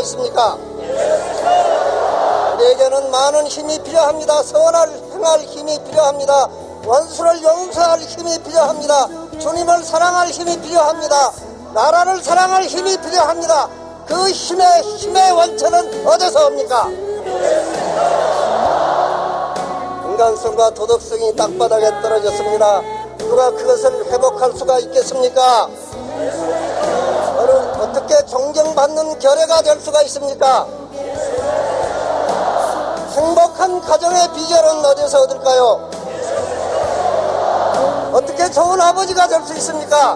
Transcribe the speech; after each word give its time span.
있습니까? 0.00 0.56
우리에게는 2.54 3.10
많은 3.10 3.46
힘이 3.46 3.78
필요합니다. 3.82 4.42
선을 4.42 5.10
행할 5.12 5.40
힘이 5.40 5.78
필요합니다. 5.84 6.48
원수를 6.84 7.42
용서할 7.42 8.00
힘이 8.00 8.38
필요합니다. 8.38 9.08
주님을 9.38 9.82
사랑할 9.84 10.28
힘이 10.28 10.60
필요합니다. 10.60 11.32
나라를 11.74 12.22
사랑할 12.22 12.64
힘이 12.64 12.96
필요합니다. 12.96 13.68
그 14.06 14.28
힘의 14.30 14.82
힘의 14.82 15.32
원천은 15.32 16.06
어디서 16.06 16.46
옵니까? 16.46 16.88
인간성과 20.04 20.70
도덕성이 20.70 21.34
땅바닥에 21.36 22.02
떨어졌습니다. 22.02 22.82
누가 23.18 23.50
그것을 23.50 24.06
회복할 24.06 24.52
수가 24.52 24.80
있겠습니까? 24.80 25.68
존경받는 28.30 29.18
결례가 29.18 29.60
될 29.62 29.80
수가 29.80 30.02
있습니까? 30.02 30.66
행복한 33.16 33.80
가정의 33.80 34.28
비결은 34.32 34.84
어디서 34.84 35.22
얻을까요? 35.22 35.90
어떻게 38.12 38.48
좋은 38.50 38.80
아버지가 38.80 39.26
될 39.26 39.42
수 39.44 39.52
있습니까? 39.54 40.12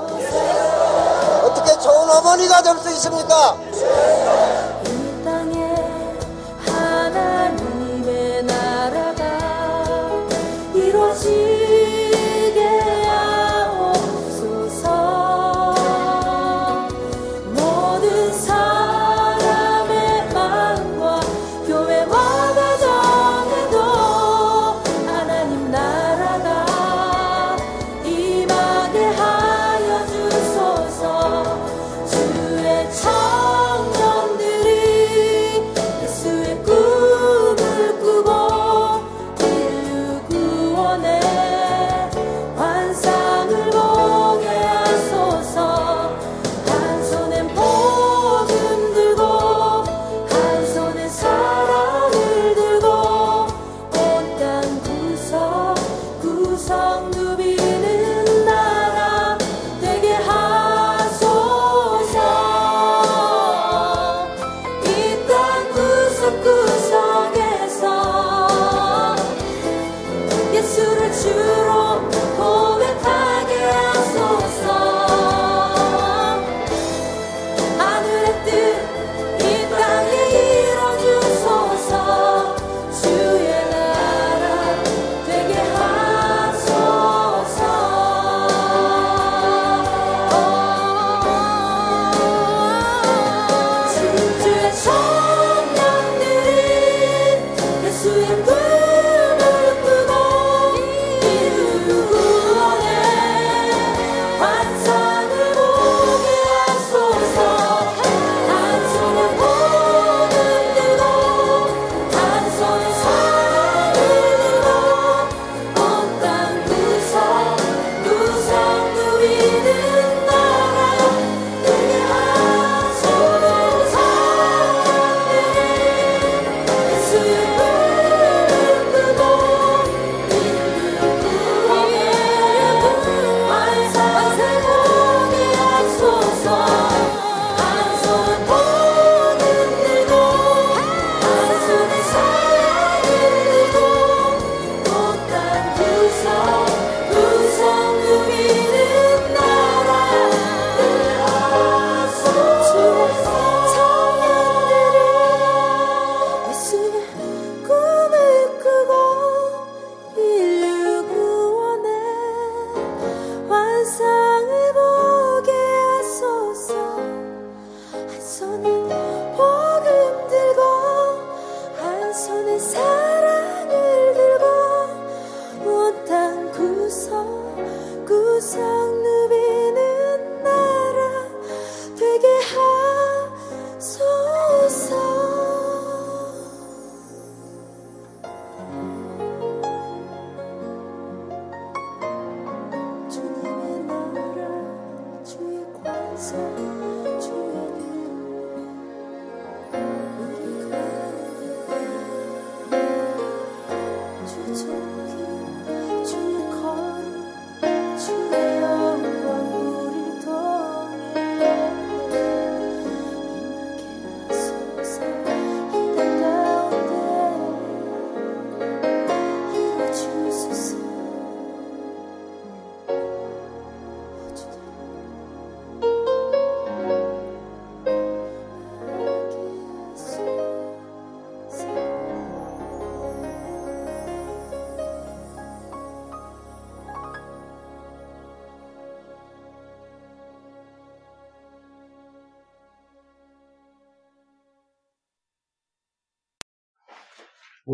어떻게 1.43 1.79
좋은 1.81 2.11
어머니가 2.11 2.63
될 2.63 2.79
수 2.79 2.89
있습니까? 2.91 3.57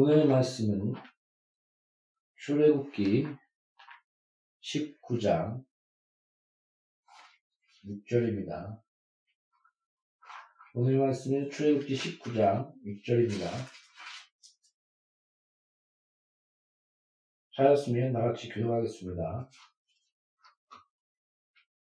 오늘 0.03 0.27
말씀은 0.29 0.95
출애굽기 2.37 3.27
19장 4.63 5.63
6절입니다. 7.85 8.81
오늘 10.73 10.97
말씀은 11.01 11.51
출애굽기 11.51 11.95
19장 11.95 12.73
6절입니다. 12.83 13.51
찾았으면 17.55 18.15
나같이 18.15 18.49
교도하겠습니다. 18.49 19.51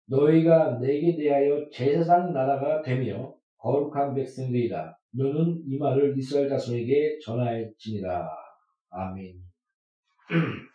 너희가 0.07 0.79
내게 0.79 1.17
대하여 1.17 1.69
제사장 1.73 2.33
나라가 2.33 2.81
되며 2.81 3.37
거룩한 3.57 4.15
백성들이다. 4.15 5.01
너는 5.17 5.63
이 5.67 5.79
말을 5.79 6.19
이스라엘 6.19 6.49
자손에게 6.49 7.21
전하였지니라. 7.25 8.29
아멘. 8.91 9.45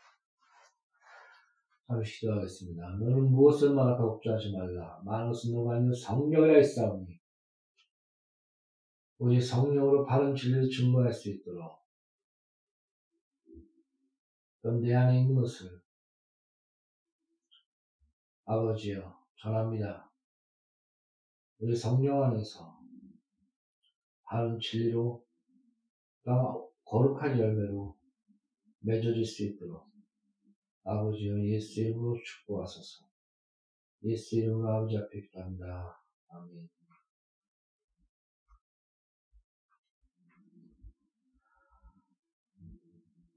잠시 1.87 2.19
기도하겠습니다. 2.21 2.89
너는 2.99 3.31
무엇을 3.31 3.73
말하고 3.73 4.13
걱정하지 4.13 4.53
말라. 4.53 5.01
만옷은 5.03 5.53
너가 5.53 5.75
아니요 5.75 5.93
성령이라 5.93 6.53
했사오니 6.53 7.19
오직 9.17 9.41
성령으로 9.41 10.05
바른 10.05 10.33
진리를 10.33 10.69
증거할 10.69 11.11
수 11.11 11.29
있도록 11.31 11.77
그럼 14.61 14.81
내 14.81 14.93
안에 14.93 15.21
있는 15.21 15.35
것을 15.35 15.81
아버지여 18.45 19.19
전합니다. 19.35 20.09
우리 21.59 21.75
성령 21.75 22.23
안에서 22.23 22.78
바른 24.29 24.59
진리로 24.59 25.25
거룩한 26.85 27.39
열매로 27.39 27.97
맺어질 28.81 29.25
수 29.25 29.43
있도록 29.43 29.89
아버지여 30.83 31.43
예수 31.45 31.81
이름으로 31.81 32.15
축복하소서 32.23 33.05
예수 34.03 34.35
이름으로 34.37 34.69
아버지 34.69 34.97
앞에 34.97 35.19
기도합니다. 35.19 35.99
아멘 36.27 36.69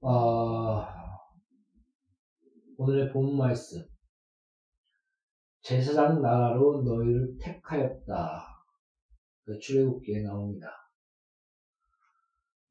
아, 0.05 1.17
오늘의 2.77 3.11
본 3.11 3.35
말씀 3.35 3.83
제사장 5.61 6.21
나라로 6.21 6.83
너희를 6.83 7.37
택하였다. 7.39 8.47
그 9.45 9.57
출애굽기에 9.59 10.23
나옵니다. 10.23 10.82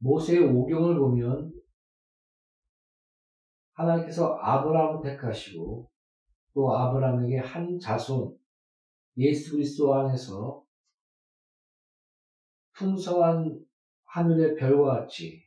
모세의 0.02 0.40
오경을 0.40 0.99
보면 0.99 1.52
하나님께서 3.75 4.34
아브라함을 4.34 5.02
택하시고 5.02 5.91
또 6.55 6.77
아브라함에게 6.77 7.38
한 7.38 7.79
자손 7.79 8.36
예수 9.19 9.53
그리스도 9.53 9.94
안에서 9.94 10.65
풍성한 12.74 13.65
하늘의 14.05 14.56
별과 14.56 15.00
같이 15.00 15.43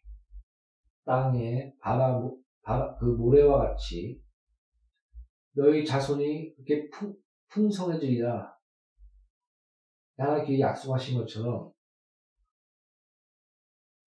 땅의 1.05 1.75
바람 1.79 2.31
그 2.97 3.05
모래와 3.05 3.59
같이 3.59 4.21
너희 5.53 5.85
자손이 5.85 6.55
그렇게 6.55 6.89
풍, 6.89 7.15
풍성해지리라. 7.49 8.55
하나님께 10.17 10.59
약속하신 10.59 11.17
것처럼 11.19 11.74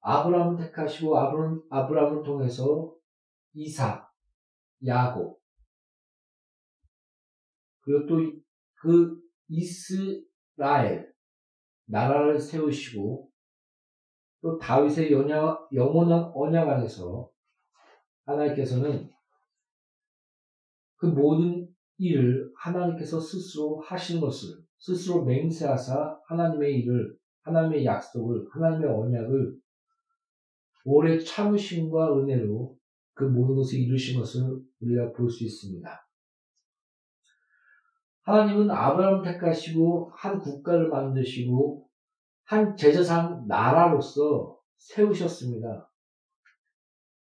아브라함을 0.00 0.64
택하시고 0.64 1.18
아브람, 1.18 1.62
아브라함을 1.70 2.22
통해서 2.22 2.94
이삭, 3.54 4.10
야곱 4.86 5.38
그리고 7.82 8.06
또 8.06 8.48
그 8.80 9.20
이스라엘 9.48 11.12
나라를 11.86 12.38
세우시고 12.38 13.28
또 14.40 14.58
다윗의 14.58 15.10
연약, 15.10 15.68
영원한 15.72 16.30
언약 16.34 16.68
안에서 16.68 17.28
하나님께서는 18.24 19.10
그 20.96 21.06
모든 21.06 21.68
일을 21.96 22.52
하나님께서 22.56 23.18
스스로 23.18 23.80
하신 23.80 24.20
것을 24.20 24.62
스스로 24.78 25.24
맹세하사 25.24 26.20
하나님의 26.26 26.78
일을 26.80 27.16
하나님의 27.42 27.84
약속을 27.84 28.46
하나님의 28.52 28.88
언약을 28.88 29.56
오래 30.90 31.18
참으심과 31.18 32.18
은혜로 32.18 32.74
그 33.12 33.24
모든 33.24 33.56
것을 33.56 33.78
이루신 33.78 34.18
것을 34.18 34.58
우리가 34.80 35.12
볼 35.12 35.30
수 35.30 35.44
있습니다. 35.44 36.08
하나님은 38.22 38.70
아브라함을 38.70 39.22
택하시고 39.22 40.12
한 40.14 40.38
국가를 40.38 40.88
만드시고 40.88 41.86
한 42.44 42.76
제사상 42.76 43.46
나라로서 43.46 44.58
세우셨습니다. 44.78 45.90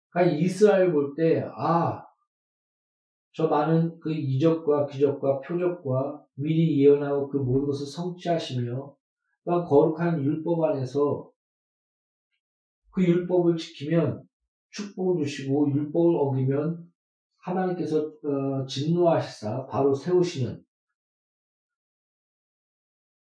그러니까 0.10 0.38
이스라엘 0.38 0.92
볼 0.92 1.14
때, 1.16 1.44
아, 1.56 2.04
저 3.34 3.48
많은 3.48 4.00
그 4.00 4.12
이적과 4.12 4.88
기적과 4.88 5.42
표적과 5.42 6.24
미리 6.36 6.84
예언하고 6.84 7.30
그 7.30 7.38
모든 7.38 7.68
것을 7.68 7.86
성취하시며, 7.86 8.96
그 9.44 9.64
거룩한 9.64 10.24
율법 10.24 10.64
안에서 10.64 11.31
그 12.92 13.04
율법을 13.04 13.58
지키면 13.58 14.24
축복을 14.70 15.24
주시고 15.24 15.72
율법을 15.72 16.16
어기면 16.16 16.92
하나님께서 17.38 18.12
어, 18.24 18.66
진노하시사 18.66 19.66
바로 19.68 19.94
세우시는 19.94 20.64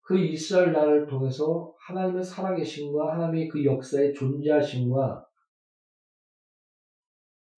그 0.02 0.18
이스라엘 0.18 0.72
나라를 0.72 1.06
통해서 1.06 1.74
하나님의 1.78 2.24
살아계신과 2.24 3.14
하나님의 3.14 3.48
그 3.48 3.64
역사의 3.64 4.14
존재하심과 4.14 5.26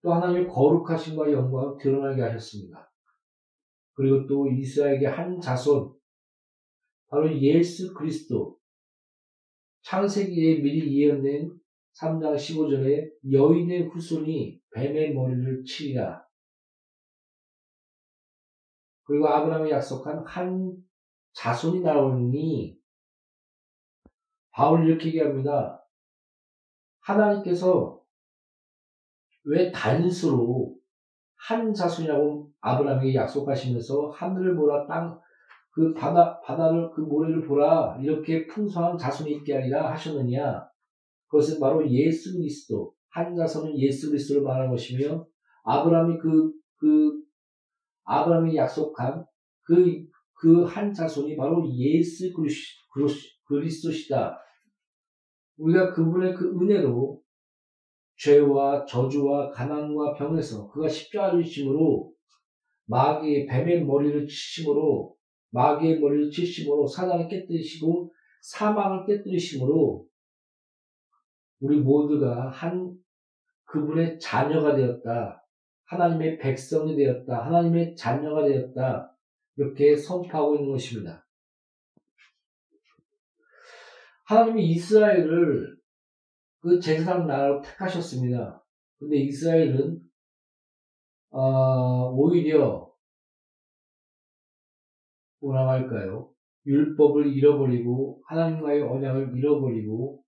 또 0.03 0.13
하나님의 0.13 0.49
거룩하심과 0.49 1.33
영광을 1.33 1.79
드러나게 1.79 2.21
하셨습니다. 2.21 2.93
그리고 3.95 4.27
또 4.27 4.47
이스라엘에게 4.51 5.07
한 5.07 5.41
자손, 5.41 5.95
바로 7.09 7.35
예수 7.41 7.95
그리스도, 7.95 8.59
창세기에 9.83 10.61
미리 10.61 11.01
예언된 11.01 11.59
3장 12.01 12.35
15절에 12.35 13.11
여인의 13.33 13.89
후손이 13.89 14.61
뱀의 14.75 15.15
머리를 15.15 15.65
치리라. 15.65 16.25
그리고 19.05 19.29
아브라함이 19.29 19.71
약속한 19.71 20.25
한 20.27 20.77
자손이 21.35 21.81
나오니 21.81 22.79
바울 24.51 24.89
이렇게 24.89 25.09
얘기합니다. 25.09 25.85
하나님께서 27.01 28.03
왜 29.45 29.71
단수로 29.71 30.77
한 31.37 31.75
자손이라고 31.75 32.51
아브라함에게 32.61 33.15
약속하시면서 33.15 34.11
하늘을 34.11 34.57
보라 34.57 34.87
땅 34.87 35.25
그 35.75 35.93
바다 35.93 36.41
바다를 36.41 36.91
그 36.93 37.01
모래를 37.01 37.45
보라 37.45 37.99
이렇게 38.01 38.47
풍성한 38.47 38.97
자손이 38.97 39.33
있게 39.33 39.55
하리라 39.55 39.91
하셨느냐 39.91 40.69
그것은 41.35 41.59
바로 41.59 41.89
예수 41.91 42.33
그리스도 42.37 42.95
한 43.09 43.35
자손은 43.35 43.77
예수 43.77 44.09
그리스도를 44.09 44.43
말하는 44.43 44.71
것이며 44.71 45.27
아브라함이 45.65 46.19
그 46.19 46.53
그 46.77 47.23
아브라함이 48.05 48.55
약속한 48.57 49.25
그 49.65 50.07
그 50.35 50.65
한 50.65 50.93
자손이 50.93 51.37
바로 51.37 51.67
예수 51.73 52.33
그리스도시다. 53.49 54.39
우리가 55.57 55.93
그분의 55.95 56.35
그 56.35 56.51
은혜로 56.51 57.21
죄와 58.19 58.85
저주와 58.85 59.51
가난과 59.51 60.15
병에서 60.15 60.69
그가 60.71 60.89
십자가를 60.89 61.43
지심으로 61.43 62.13
마귀의 62.87 63.47
뱀의 63.47 63.85
머리를 63.85 64.27
치심으로 64.29 65.17
마귀의 65.51 65.99
머리를 66.01 66.31
치심으로 66.31 66.87
사단을 66.87 67.27
깨뜨리시고 67.29 68.13
사망을 68.43 69.07
깨뜨리심으로 69.07 70.07
우리 71.61 71.81
모두가 71.81 72.49
한 72.49 72.97
그분의 73.65 74.19
자녀가 74.19 74.75
되었다. 74.75 75.45
하나님의 75.85 76.39
백성이 76.39 76.97
되었다. 76.97 77.47
하나님의 77.47 77.97
자녀가 77.97 78.45
되었다. 78.45 79.17
이렇게 79.57 79.97
선포하고 79.97 80.57
있는 80.57 80.71
것입니다. 80.71 81.27
하나님이 84.27 84.71
이스라엘을 84.71 85.77
그 86.61 86.81
제사장 86.81 87.27
나라로 87.27 87.61
택하셨습니다. 87.61 88.65
근데 88.99 89.19
이스라엘은 89.19 90.01
어, 91.31 92.11
오히려 92.13 92.91
뭐라고 95.41 95.71
할까요? 95.71 96.31
율법을 96.67 97.27
잃어버리고 97.37 98.23
하나님과의 98.27 98.83
언약을 98.83 99.37
잃어버리고 99.37 100.24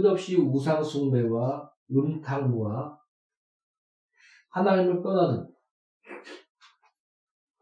끝없이 0.00 0.36
우상숭배와 0.36 1.70
음탕과 1.90 3.00
하나님을 4.50 5.02
떠나는 5.02 5.52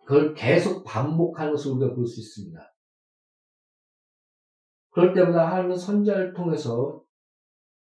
그걸 0.05 0.35
계속 0.35 0.85
반복하는 0.85 1.53
것을 1.53 1.73
우리가 1.73 1.95
볼 1.95 2.07
수 2.07 2.21
있습니다. 2.21 2.61
그럴 4.91 5.13
때마다 5.13 5.51
하나님은 5.51 5.77
선자를 5.77 6.33
통해서 6.33 7.03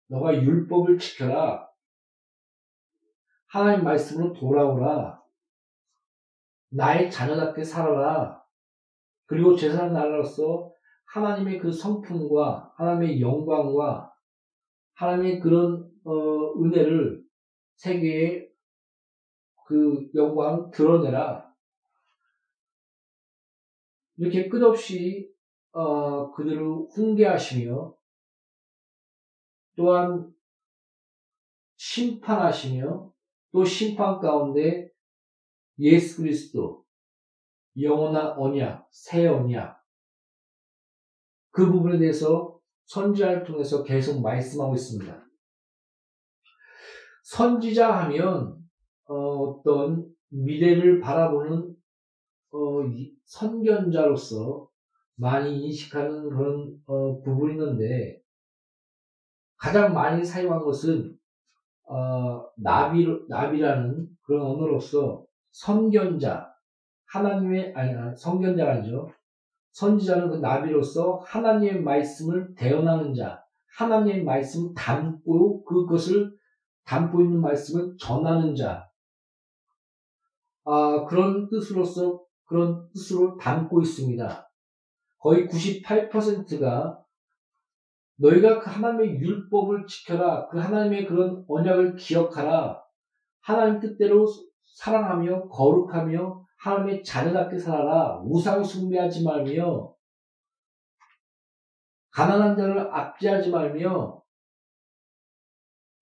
너가 0.08 0.34
율법을 0.34 0.98
지켜라. 0.98 1.68
하나님 3.46 3.84
말씀으로 3.84 4.32
돌아오라. 4.32 5.20
나의 6.70 7.10
자녀답게 7.10 7.64
살아라. 7.64 8.42
그리고 9.26 9.56
제사장 9.56 9.92
나라로서 9.92 10.72
하나님의 11.06 11.58
그 11.58 11.70
성품과 11.70 12.74
하나님의 12.76 13.20
영광과 13.20 14.13
하나님의 14.94 15.40
그런 15.40 15.90
어, 16.04 16.54
은혜를 16.62 17.24
세계에 17.76 18.48
그 19.66 20.10
영광 20.14 20.70
드러내라. 20.70 21.52
이렇게 24.16 24.48
끝없이 24.48 25.32
어, 25.72 26.30
그들을 26.32 26.62
훈계하시며 26.92 27.96
또한 29.76 30.32
심판하시며 31.76 33.12
또 33.52 33.64
심판 33.64 34.20
가운데 34.20 34.90
예수 35.78 36.22
그리스도 36.22 36.84
영원한 37.80 38.38
언약, 38.38 38.88
새 38.92 39.26
언약 39.26 39.82
그 41.50 41.70
부분에 41.70 41.98
대해서 41.98 42.53
선지자를 42.86 43.44
통해서 43.44 43.82
계속 43.82 44.20
말씀하고 44.22 44.74
있습니다. 44.74 45.24
선지자 47.24 48.04
하면 48.04 48.56
어, 49.06 49.62
떤 49.62 50.06
미래를 50.28 51.00
바라보는 51.00 51.74
어, 52.52 52.58
선견자로서 53.24 54.68
많이 55.16 55.64
인식하는 55.66 56.28
그런 56.28 56.76
어, 56.86 57.20
부분이 57.22 57.54
있는데 57.54 58.20
가장 59.56 59.94
많이 59.94 60.24
사용한 60.24 60.60
것은 60.60 61.16
어, 61.86 62.46
나비 62.56 63.06
나비라는 63.28 64.08
그런 64.22 64.42
언어로서 64.42 65.24
선견자 65.52 66.52
하나님의 67.06 67.74
아니 67.74 68.16
선견자가 68.16 68.72
아니죠 68.72 69.10
선지자는 69.74 70.30
그 70.30 70.36
나비로서 70.36 71.20
하나님의 71.24 71.82
말씀을 71.82 72.54
대언하는 72.54 73.12
자 73.12 73.42
하나님의 73.76 74.22
말씀을 74.22 74.72
담고 74.74 75.64
그것을 75.64 76.32
담고 76.84 77.22
있는 77.22 77.40
말씀을 77.40 77.96
전하는 77.98 78.54
자 78.54 78.88
아, 80.64 81.04
그런 81.06 81.48
뜻으로서 81.48 82.22
그런 82.44 82.88
뜻으로 82.90 83.36
담고 83.36 83.82
있습니다. 83.82 84.50
거의 85.18 85.48
98%가 85.48 87.02
너희가 88.16 88.60
그 88.60 88.70
하나님의 88.70 89.18
율법을 89.18 89.86
지켜라. 89.86 90.46
그 90.48 90.58
하나님의 90.58 91.06
그런 91.06 91.44
언약을 91.48 91.96
기억하라. 91.96 92.80
하나님 93.40 93.80
뜻대로 93.80 94.26
사랑하며 94.64 95.48
거룩하며 95.48 96.43
하나님의 96.64 97.04
자녀답게 97.04 97.58
살아라. 97.58 98.22
우상 98.24 98.64
숭배하지 98.64 99.22
말며 99.22 99.94
가난한 102.10 102.56
자를 102.56 102.78
압제하지 102.78 103.50
말며 103.50 104.22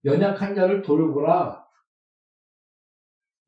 연약한 0.04 0.54
자를 0.54 0.83
돌보라. 0.83 1.66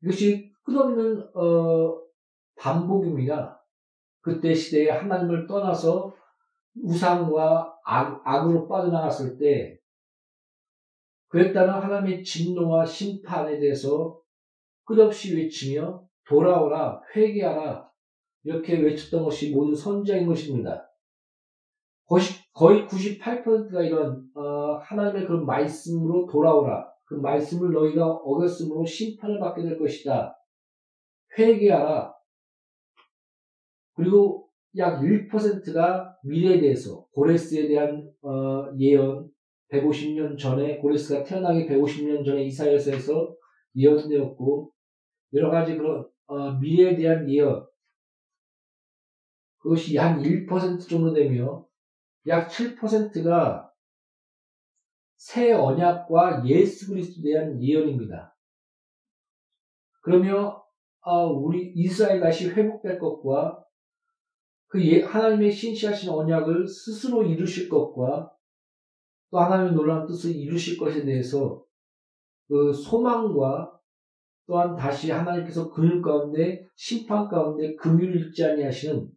이것이 0.01 0.53
끝없는 0.63 1.35
어, 1.35 2.01
반복입니다. 2.57 3.63
그때 4.19 4.53
시대에 4.53 4.89
하나님을 4.89 5.47
떠나서 5.47 6.13
우상과 6.75 7.79
악, 7.85 8.21
악으로 8.25 8.67
빠져나갔을 8.67 9.37
때 9.37 9.79
따른 11.53 11.73
하나님의 11.73 12.23
진노와 12.23 12.85
심판에 12.85 13.59
대해서 13.59 14.21
끝없이 14.85 15.35
외치며 15.35 16.04
돌아오라 16.27 17.01
회개하라 17.15 17.89
이렇게 18.43 18.77
외쳤던 18.77 19.23
것이 19.23 19.51
모든 19.51 19.75
선지자인 19.75 20.27
것입니다. 20.27 20.89
거의 22.53 22.85
98%가 22.87 23.81
이런 23.81 24.29
어, 24.35 24.77
하나님의 24.77 25.25
그런 25.25 25.45
말씀으로 25.45 26.27
돌아오라 26.27 26.87
그 27.05 27.15
말씀을 27.15 27.71
너희가 27.71 28.05
어겼으므로 28.05 28.85
심판을 28.85 29.39
받게 29.39 29.63
될 29.63 29.79
것이다. 29.79 30.35
회개하라 31.37 32.13
그리고 33.95 34.49
약 34.77 35.01
1%가 35.01 36.17
미래에 36.23 36.59
대해서 36.59 37.05
고레스에 37.13 37.67
대한 37.67 38.11
어, 38.21 38.71
예언 38.77 39.29
150년 39.71 40.37
전에 40.37 40.77
고레스가 40.77 41.23
태어나기 41.23 41.65
150년 41.67 42.23
전에 42.25 42.43
이사야서에서 42.43 43.35
예언되었고 43.75 44.71
여러 45.33 45.49
가지 45.49 45.75
그런 45.75 46.05
어, 46.27 46.51
미래에 46.53 46.95
대한 46.95 47.29
예언 47.29 47.67
그것이 49.59 49.97
한 49.97 50.21
1% 50.21 50.87
정도 50.87 51.13
되며 51.13 51.65
약 52.27 52.49
7%가 52.49 53.71
새 55.17 55.53
언약과 55.53 56.45
예수 56.45 56.91
그리스도에 56.91 57.31
대한 57.31 57.61
예언입니다. 57.61 58.35
그러며 60.01 60.63
어, 61.01 61.27
우리 61.27 61.71
이스라엘 61.75 62.19
다시 62.19 62.49
회복될 62.49 62.99
것과 62.99 63.63
그 64.67 64.85
예, 64.85 65.03
하나님의 65.03 65.51
신시하신 65.51 66.09
언약을 66.09 66.67
스스로 66.67 67.23
이루실 67.23 67.69
것과 67.69 68.31
또 69.31 69.39
하나님의 69.39 69.73
놀라운 69.73 70.05
뜻을 70.05 70.35
이루실 70.35 70.77
것에 70.77 71.05
대해서 71.05 71.63
그 72.47 72.73
소망과 72.73 73.74
또한 74.47 74.75
다시 74.75 75.11
하나님께서 75.11 75.71
그늘 75.71 76.01
가운데 76.01 76.67
심판 76.75 77.27
가운데 77.27 77.75
금유를 77.75 78.15
잃지 78.15 78.45
아니하시는 78.45 79.09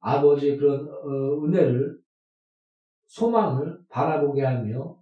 아버지의 0.00 0.58
그런 0.58 0.88
어, 0.88 1.44
은혜를 1.44 1.98
소망을 3.06 3.78
바라보게 3.88 4.42
하며 4.42 4.96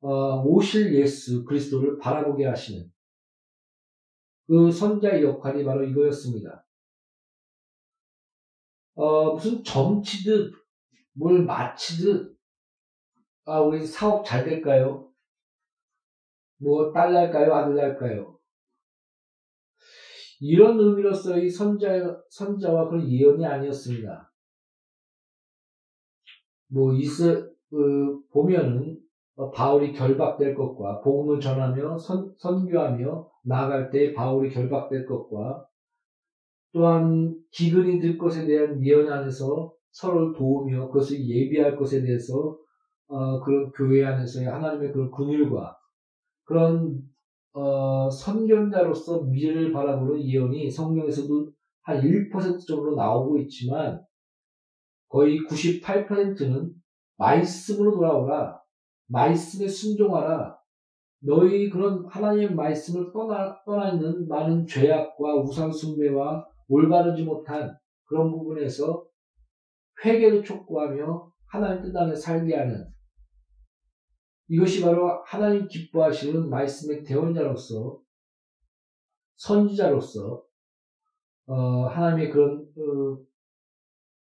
어, 0.00 0.42
오실 0.42 0.94
예수 0.94 1.44
그리스도를 1.44 1.98
바라보게 1.98 2.46
하시는 2.46 2.90
그 4.46 4.70
선자의 4.70 5.22
역할이 5.22 5.64
바로 5.64 5.84
이거였습니다. 5.84 6.66
어, 8.94 9.32
무슨 9.32 9.62
점치듯, 9.64 10.52
뭘 11.14 11.44
마치듯, 11.44 12.36
아, 13.44 13.60
우리 13.60 13.86
사업 13.86 14.24
잘 14.24 14.44
될까요? 14.44 15.10
뭐, 16.58 16.92
딸 16.92 17.12
날까요? 17.12 17.54
아들 17.54 17.74
날까요? 17.74 18.38
이런 20.44 20.78
의미로서 20.80 21.38
이 21.38 21.48
선자, 21.48 22.20
선자와 22.30 22.88
그런 22.88 23.08
예언이 23.08 23.46
아니었습니다. 23.46 24.32
뭐, 26.68 26.92
이스, 26.92 27.48
그, 27.70 28.20
보면은, 28.32 28.98
어, 29.36 29.52
바울이 29.52 29.92
결박될 29.92 30.56
것과, 30.56 31.00
복음을 31.00 31.38
전하며, 31.38 31.96
선, 31.96 32.34
선교하며, 32.38 33.30
나아갈 33.44 33.90
때 33.90 34.12
바울이 34.12 34.50
결박될 34.50 35.06
것과, 35.06 35.64
또한 36.72 37.36
기근이 37.52 38.00
들 38.00 38.18
것에 38.18 38.44
대한 38.44 38.84
예언 38.84 39.12
안에서 39.12 39.72
서로를 39.92 40.32
도우며 40.36 40.88
그것을 40.88 41.24
예비할 41.24 41.76
것에 41.76 42.02
대해서 42.02 42.58
어, 43.06 43.40
그런 43.44 43.70
교회 43.72 44.04
안에서의 44.04 44.46
하나님의 44.46 44.90
그런 44.90 45.10
근율과 45.10 45.76
그런 46.44 46.98
어, 47.54 48.08
선견자로서 48.10 49.24
미래를 49.24 49.72
바라보는 49.72 50.24
예언이 50.24 50.70
성경에서도 50.70 51.50
한 51.82 52.00
1% 52.00 52.66
정도 52.66 52.94
나오고 52.94 53.38
있지만 53.40 54.02
거의 55.08 55.38
98%는 55.40 56.72
말씀으로 57.18 57.92
돌아오라. 57.92 58.60
말씀에 59.08 59.68
순종하라. 59.68 60.56
너희 61.20 61.68
그런 61.68 62.06
하나님의 62.06 62.54
말씀을 62.54 63.12
떠나, 63.12 63.62
떠나 63.64 63.90
있는 63.90 64.26
많은 64.26 64.66
죄악과 64.66 65.42
우상숭배와 65.42 66.46
올바르지 66.68 67.24
못한 67.24 67.76
그런 68.06 68.30
부분에서 68.30 69.04
회개를 70.04 70.42
촉구하며 70.42 71.30
하나님 71.46 71.82
뜻 71.82 71.96
안에 71.96 72.14
살게 72.14 72.56
하는 72.56 72.86
이것이 74.52 74.82
바로 74.82 75.22
하나님 75.24 75.66
기뻐하시는 75.66 76.50
말씀의 76.50 77.04
대원자로서 77.04 77.98
선지자로서 79.36 80.44
어, 81.46 81.86
하나님의 81.86 82.30
그런 82.30 82.58
어, 82.76 83.18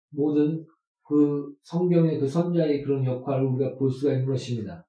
모든 0.10 0.66
그 1.04 1.54
성경의 1.62 2.20
그 2.20 2.28
선자의 2.28 2.82
그런 2.82 3.06
역할을 3.06 3.46
우리가 3.46 3.78
볼 3.78 3.92
수가 3.92 4.14
있는 4.14 4.26
것입니다. 4.26 4.88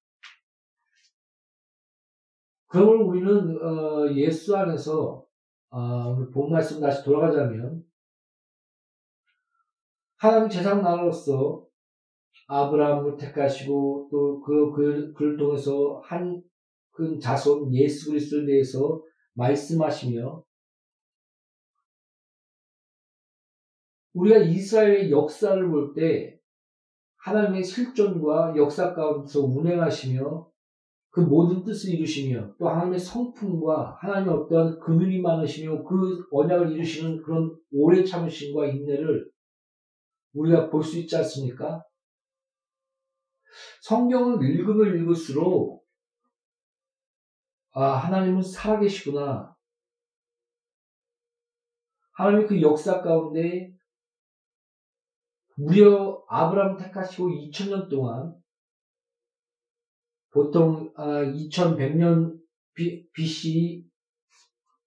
그러면 2.67 3.03
우리는 3.03 3.63
어, 3.63 4.11
예수 4.15 4.57
안에서 4.57 5.27
어, 5.69 6.31
본 6.31 6.51
말씀 6.51 6.81
다시 6.81 7.05
돌아가자면 7.05 7.85
하나님 10.17 10.49
재상 10.49 10.81
나라로서 10.81 11.67
아브라함을 12.49 13.17
택하시고 13.17 14.09
또 14.11 14.41
그, 14.43 14.73
그, 14.73 15.13
그를 15.15 15.37
통해서 15.37 16.01
한큰 16.05 17.21
자손 17.21 17.73
예수 17.75 18.11
그리스도에 18.11 18.47
대해서 18.47 19.03
말씀하시며 19.35 20.43
우리가 24.15 24.39
이스라엘의 24.39 25.11
역사를 25.11 25.69
볼 25.71 25.95
때 25.95 26.39
하나님의 27.19 27.65
실존과 27.65 28.55
역사 28.57 28.95
가운데서 28.95 29.41
운행하시며 29.43 30.49
그 31.11 31.21
모든 31.21 31.65
뜻을 31.65 31.93
이루시며 31.95 32.55
또 32.59 32.69
하나님의 32.69 32.99
성품과 33.01 33.99
하나님의 34.01 34.35
어떠한 34.35 34.79
금융이 34.81 35.21
많으시며 35.21 35.85
그 35.85 36.25
언약을 36.31 36.73
이루시는 36.73 37.23
그런 37.23 37.57
오래 37.73 38.05
참으심과 38.05 38.67
인내를 38.69 39.31
우리가 40.35 40.71
볼 40.71 40.83
수 40.85 40.99
있지 40.99 41.17
않습니까? 41.17 41.83
성경을 43.83 44.42
읽으면 44.49 44.99
읽을수록 44.99 45.87
아 47.73 47.90
하나님은 47.90 48.42
살아계시구나. 48.42 49.55
하나님의 52.12 52.47
그 52.49 52.61
역사 52.61 53.01
가운데 53.01 53.73
무려 55.57 56.25
아브라함 56.29 56.77
택하시고 56.77 57.29
2000년 57.29 57.88
동안 57.88 58.35
보통 60.31 60.92
2100년 60.94 62.35
아, 62.35 62.38
BC 63.12 63.85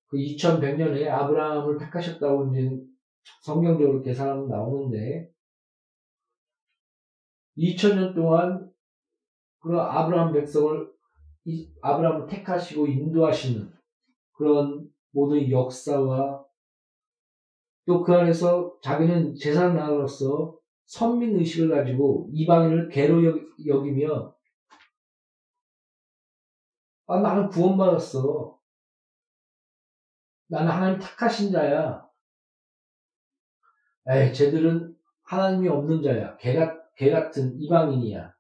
그 0.08 0.18
2100년에 0.18 1.08
아브라함을 1.08 1.78
택하셨다고 1.78 2.52
이제 2.52 2.70
성경적으로 3.42 4.02
계산하면 4.02 4.48
나오는데 4.48 5.30
2000년 7.58 8.16
동안 8.16 8.72
그 9.60 9.80
아브라함 9.80 10.34
백성을 10.34 10.92
아브라함을 11.82 12.28
택하시고 12.28 12.88
인도하시는 12.88 13.72
그런 14.34 14.90
모든 15.12 15.50
역사와 15.50 16.46
또 17.86 18.04
그 18.04 18.14
안에서 18.14 18.78
자기는 18.82 19.36
나로서 19.76 20.58
선민 20.86 21.36
의식을 21.38 21.70
가지고 21.76 22.30
이방인을 22.32 22.90
개로 22.90 23.22
여기며 23.66 24.36
아, 27.08 27.20
나는 27.20 27.50
구원받았어. 27.50 28.58
나는 30.48 30.72
하나님 30.72 31.00
택하신 31.00 31.52
자야. 31.52 32.08
에이, 34.08 34.34
쟤들은 34.34 34.96
하나님이 35.24 35.68
없는 35.68 36.02
자야. 36.02 36.38
개, 36.38 36.58
개 36.96 37.10
같은 37.10 37.60
이방인이야. 37.60 38.34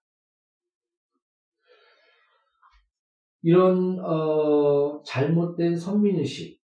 이런 3.43 3.99
어, 3.99 5.01
잘못된 5.03 5.75
선민의식 5.75 6.61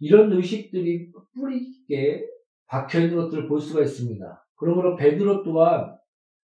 이런 0.00 0.32
의식들이 0.32 1.12
뿌리 1.32 1.58
있게 1.58 2.26
박혀 2.66 3.00
있는 3.00 3.16
것들을 3.16 3.46
볼 3.46 3.60
수가 3.60 3.82
있습니다. 3.82 4.46
그러므로 4.56 4.96
베드로 4.96 5.44
또한 5.44 5.96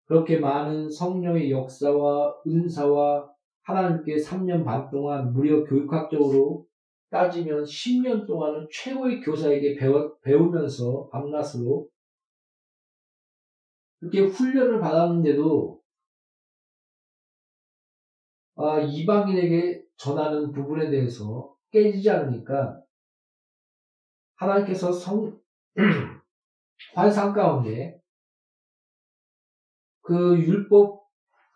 그렇게 0.05 0.39
많은 0.39 0.91
성령의 0.91 1.51
역사와 1.51 2.35
은사와 2.47 3.31
하나님께 3.63 4.17
3년 4.17 4.65
반 4.65 4.91
동안 4.91 5.33
무려 5.33 5.65
교육학적으로 5.65 6.67
따지면 7.11 7.65
10년 7.65 8.27
동안은 8.27 8.69
최고의 8.71 9.21
교사에게 9.23 9.77
배워, 9.77 10.17
배우면서 10.19 11.09
밤낮으로 11.11 11.89
이렇게 14.13 14.21
훈련을 14.21 14.81
받았는데도 14.81 15.81
아, 18.57 18.81
이방인에게 18.81 19.85
전하는 19.97 20.53
부분에 20.53 20.89
대해서 20.91 21.55
깨지지 21.71 22.09
않으니까 22.11 22.81
하나님께서 24.37 24.93
성, 24.93 25.39
환상 26.95 27.33
가운데 27.33 28.01
그 30.03 30.39
율법, 30.39 31.03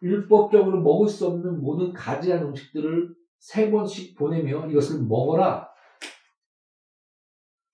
율법적으로 0.03 0.83
먹을 0.83 1.09
수 1.09 1.27
없는 1.27 1.61
모든 1.61 1.93
가지한 1.93 2.43
음식들을 2.43 3.15
세 3.39 3.71
번씩 3.71 4.17
보내며 4.19 4.69
이것을 4.69 5.03
먹어라. 5.05 5.69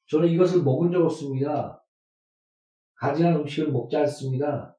저는 0.09 0.29
이것을 0.29 0.63
먹은 0.63 0.93
적 0.93 1.03
없습니다. 1.05 1.83
가지한 2.99 3.37
음식을 3.37 3.73
먹지 3.73 3.97
않습니다. 3.97 4.77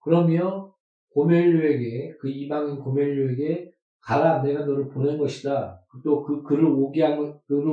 그러며 0.00 0.74
고멜류에게 1.10 2.16
그 2.20 2.28
이방인 2.28 2.78
고멜류에게 2.78 3.72
가라 4.00 4.42
내가 4.42 4.64
너를 4.64 4.88
보낸 4.88 5.18
것이다. 5.18 5.80
또 6.04 6.22
그 6.22 6.42
그를 6.42 6.66
오게 6.66 7.02
한 7.02 7.16
그를 7.46 7.72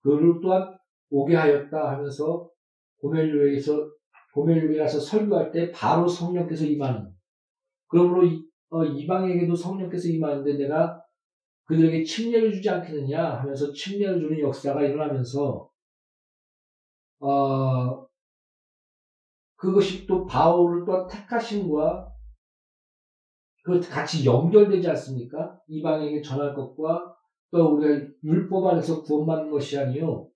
그를 0.00 0.40
또한 0.40 0.76
오게 1.10 1.34
하였다 1.36 1.90
하면서 1.90 2.48
고멜류에게서 3.00 3.90
고멜류에 4.34 4.78
가서 4.78 4.98
설교할 4.98 5.50
때 5.52 5.70
바로 5.72 6.08
성령께서 6.08 6.64
임하는. 6.64 7.10
그러므로 7.88 8.24
이, 8.24 8.42
어, 8.70 8.84
이방에게도 8.84 9.54
성령께서 9.54 10.08
임하는데 10.08 10.54
내가 10.54 11.02
그들에게 11.66 12.02
침례를 12.04 12.52
주지 12.52 12.70
않겠느냐 12.70 13.40
하면서 13.40 13.72
침례를 13.72 14.20
주는 14.20 14.40
역사가 14.40 14.82
일어나면서 14.82 15.68
어, 17.20 18.06
그것이 19.62 20.08
또 20.08 20.26
바울을 20.26 20.84
또 20.84 21.06
택하심과 21.06 22.12
그 23.62 23.78
같이 23.78 24.26
연결되지 24.26 24.88
않습니까? 24.88 25.56
이방에게 25.68 26.20
전할 26.20 26.52
것과 26.52 27.14
또 27.52 27.76
우리가 27.76 28.08
율법 28.24 28.66
안에서 28.66 29.04
구원받는 29.04 29.52
것이 29.52 29.78
아니요 29.78 30.28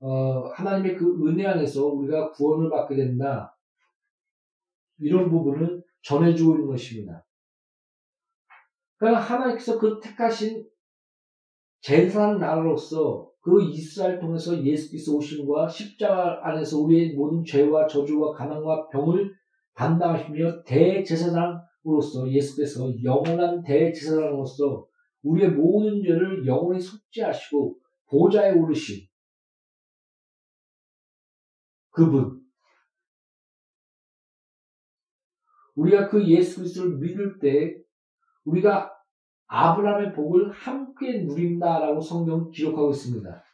어, 0.00 0.48
하나님의 0.48 0.96
그 0.96 1.26
은혜 1.26 1.46
안에서 1.46 1.86
우리가 1.86 2.30
구원을 2.32 2.68
받게 2.68 2.94
된다. 2.94 3.56
이런 4.98 5.30
부분을 5.30 5.82
전해주고 6.02 6.56
있는 6.56 6.66
것입니다. 6.66 7.24
그러니까 8.98 9.22
하나님께서 9.22 9.78
그 9.78 9.98
택하신 9.98 10.68
제사장 11.80 12.38
나라로서 12.38 13.31
그 13.42 13.60
이스라엘 13.60 14.20
통해서 14.20 14.64
예수께서 14.64 15.12
오심과 15.14 15.68
십자가 15.68 16.40
안에서 16.46 16.78
우리의 16.78 17.14
모든 17.14 17.44
죄와 17.44 17.88
저주와 17.88 18.32
가난과 18.32 18.88
병을 18.88 19.34
담당하시며 19.74 20.62
대제사장으로서 20.62 22.30
예수께서 22.30 23.02
영원한 23.02 23.62
대제사장으로서 23.64 24.86
우리의 25.22 25.50
모든 25.50 26.02
죄를 26.04 26.46
영원히 26.46 26.80
속죄하시고 26.80 27.76
보좌에 28.06 28.52
오르신 28.52 29.06
그분. 31.90 32.40
우리가 35.74 36.08
그 36.08 36.24
예수 36.28 36.58
그리스도를 36.58 36.98
믿을 36.98 37.38
때 37.40 37.76
우리가 38.44 38.92
아브라함의 39.54 40.14
복을 40.14 40.50
함께 40.50 41.24
누린다라고 41.24 42.00
성경 42.00 42.50
기록하고 42.50 42.90
있습니다. 42.90 43.44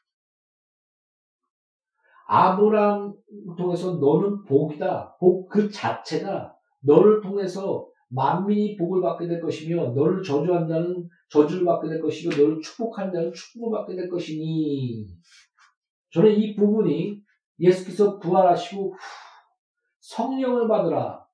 아브라함 2.28 3.14
통해서 3.58 3.96
너는 3.96 4.44
복이다. 4.44 5.16
복 5.18 5.48
그 5.48 5.68
자체가 5.68 6.54
너를 6.82 7.20
통해서 7.20 7.88
만민이 8.11 8.76
복을 8.76 9.02
받게 9.02 9.26
될 9.26 9.40
것이며 9.40 9.92
너를 9.92 10.22
저주한 10.22 10.68
자는 10.68 11.08
저주를 11.30 11.64
받게 11.64 11.88
될 11.88 12.00
것이고 12.00 12.40
너를 12.40 12.61
축복한 12.61 13.12
자는 13.12 13.32
축복을 13.32 13.76
받게 13.76 13.96
될 13.96 14.08
것이니 14.08 15.08
저는 16.12 16.30
이 16.30 16.54
부분이 16.54 17.20
예수께서 17.58 18.20
부활하시고 18.20 18.94
성령을 20.00 20.68
받으라 20.68 21.26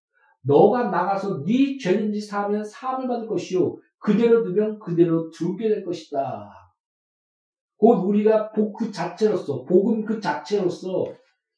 너가 0.43 0.89
나가서 0.91 1.45
네 1.45 1.77
죄든지 1.77 2.21
사하면 2.21 2.65
사함을 2.65 3.07
받을 3.09 3.27
것이요 3.27 3.77
그대로 4.05 4.45
두면 4.45 4.79
그대로 4.81 5.31
두게 5.31 5.69
될 5.71 5.85
것이다. 5.85 6.51
곧 7.79 8.05
우리가 8.07 8.53
복 8.53 8.75
그 8.77 8.93
자체로서 8.93 9.65
복음 9.65 10.05
그 10.05 10.21
자체로서 10.21 11.07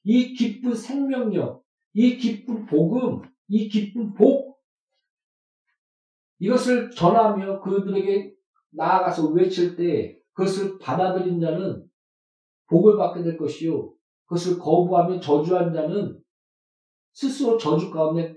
이 0.04 0.32
기쁜 0.34 0.74
생명력, 0.74 1.64
이 1.92 2.16
기쁜 2.16 2.66
복음, 2.66 3.22
이 3.48 3.68
기쁜 3.68 4.14
복 4.14 4.60
이것을 6.38 6.90
전하며 6.90 7.60
그들에게 7.62 8.32
나아가서 8.70 9.30
외칠 9.30 9.76
때 9.76 10.16
그것을 10.34 10.78
받아들인 10.78 11.40
자는 11.40 11.84
복을 12.68 12.96
받게 12.96 13.22
될 13.24 13.36
것이요 13.36 13.92
그것을 14.26 14.58
거부하며 14.58 15.18
저주한 15.20 15.72
자는 15.72 16.20
스스로 17.12 17.58
저주 17.58 17.90
가운데 17.90 18.36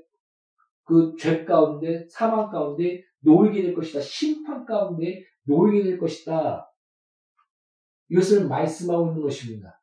그 0.85 1.15
죄 1.19 1.45
가운데 1.45 2.07
사망 2.09 2.49
가운데 2.49 3.03
놓이게 3.21 3.61
될 3.63 3.73
것이다. 3.73 3.99
심판 4.01 4.65
가운데 4.65 5.23
놓이게 5.43 5.83
될 5.83 5.99
것이다. 5.99 6.69
이것을 8.09 8.47
말씀하고 8.47 9.07
있는 9.07 9.21
것입니다. 9.21 9.81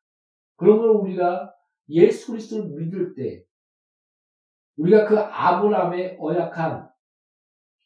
그러므로 0.57 0.99
우리가 1.01 1.53
예수 1.89 2.33
그리스도를 2.33 2.71
믿을 2.71 3.15
때 3.15 3.45
우리가 4.77 5.07
그 5.07 5.19
아브라함의 5.19 6.17
언약한 6.21 6.91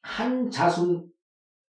한 0.02 0.50
자손 0.50 1.10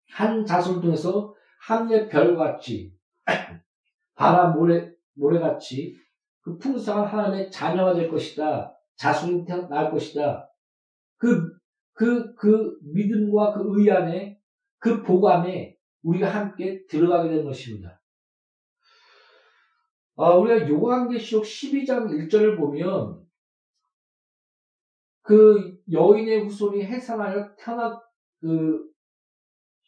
한 0.09 0.45
자손 0.45 0.81
통해서 0.81 1.36
하늘의 1.62 2.09
별같이 2.09 2.95
바람 4.15 4.53
모래 4.53 4.91
모래같이 5.15 5.97
그 6.41 6.57
풍성한 6.57 7.07
하나님의 7.07 7.51
자녀가 7.51 7.93
될 7.93 8.09
것이다. 8.09 8.75
자손이 8.95 9.45
태어날 9.45 9.91
것이다. 9.91 10.42
그, 11.93 12.34
그, 12.36 12.36
그 12.36 12.79
믿음과 12.82 13.53
그 13.53 13.79
의 13.79 13.91
안에 13.91 14.39
그 14.79 15.01
보감에 15.03 15.77
우리가 16.03 16.29
함께 16.29 16.86
들어가게 16.88 17.29
되는 17.29 17.45
것입니다. 17.45 18.01
아, 20.15 20.32
우리가 20.36 20.69
요한계시록 20.69 21.43
12장 21.43 22.10
1절을 22.10 22.58
보면 22.58 23.23
그 25.21 25.79
여인의 25.89 26.43
후손이 26.43 26.84
해산하여 26.84 27.56
태어난 27.56 27.97
그 28.41 28.91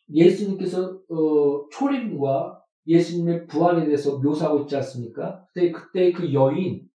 예수님께서 0.10 1.02
어, 1.10 1.70
초림과 1.70 2.64
예수님의 2.88 3.48
부활에 3.48 3.86
대해서 3.86 4.20
묘사하고 4.20 4.62
있지 4.62 4.76
않습니까? 4.78 5.46
그때 5.48 5.72
그때 5.72 6.12
그 6.14 6.34
여인 6.34 6.88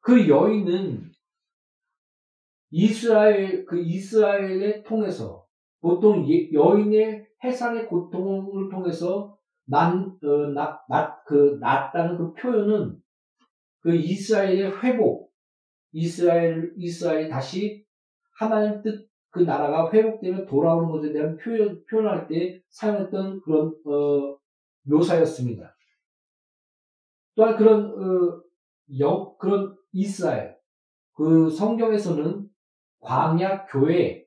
그 0.00 0.28
여인은 0.28 1.09
이스라엘 2.70 3.64
그 3.64 3.80
이스라엘에 3.80 4.82
통해서 4.84 5.44
보통 5.80 6.26
여인의 6.52 7.26
해산의 7.42 7.88
고통을 7.88 8.70
통해서 8.70 9.36
난, 9.64 10.16
어, 10.22 10.46
나, 10.52 10.80
나, 10.88 11.22
그, 11.24 11.56
낫다는 11.60 12.18
그 12.18 12.32
표현은 12.34 13.00
그 13.80 13.94
이스라엘의 13.94 14.82
회복, 14.82 15.32
이스라엘, 15.92 16.72
이스라엘이 16.76 17.28
다시 17.28 17.84
하나님 18.36 18.82
뜻, 18.82 19.08
그 19.30 19.40
나라가 19.40 19.90
회복되면 19.92 20.46
돌아오는 20.46 20.90
것에 20.90 21.12
대한 21.12 21.36
표현, 21.36 21.84
표현할 21.86 22.26
때 22.26 22.60
사용했던 22.70 23.42
그런, 23.42 23.74
어, 23.86 24.36
묘사였습니다. 24.82 25.76
또한 27.36 27.56
그런, 27.56 27.86
어, 27.86 28.42
역, 28.98 29.38
그런 29.38 29.76
이스라엘, 29.92 30.56
그 31.14 31.48
성경에서는 31.48 32.49
광야 33.00 33.66
교회, 33.66 34.24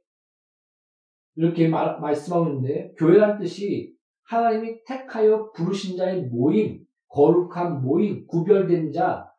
이렇게 1.36 1.68
말, 1.68 2.00
말씀하고 2.00 2.48
있는데, 2.50 2.94
교회란 2.98 3.40
뜻이 3.40 3.96
하나님이 4.24 4.84
택하여 4.86 5.52
부르신 5.52 5.98
자의 5.98 6.24
모임, 6.24 6.84
거룩한 7.08 7.82
모임, 7.82 8.26
구별된 8.28 8.92
자, 8.92 9.34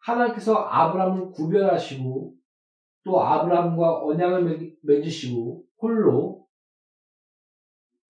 하나님께서 0.00 0.54
아브라함을 0.54 1.30
구별하시고 1.32 2.34
또 3.04 3.20
아브라함과 3.20 4.04
언약을 4.04 4.76
맺으시고 4.82 5.64
홀로 5.80 6.46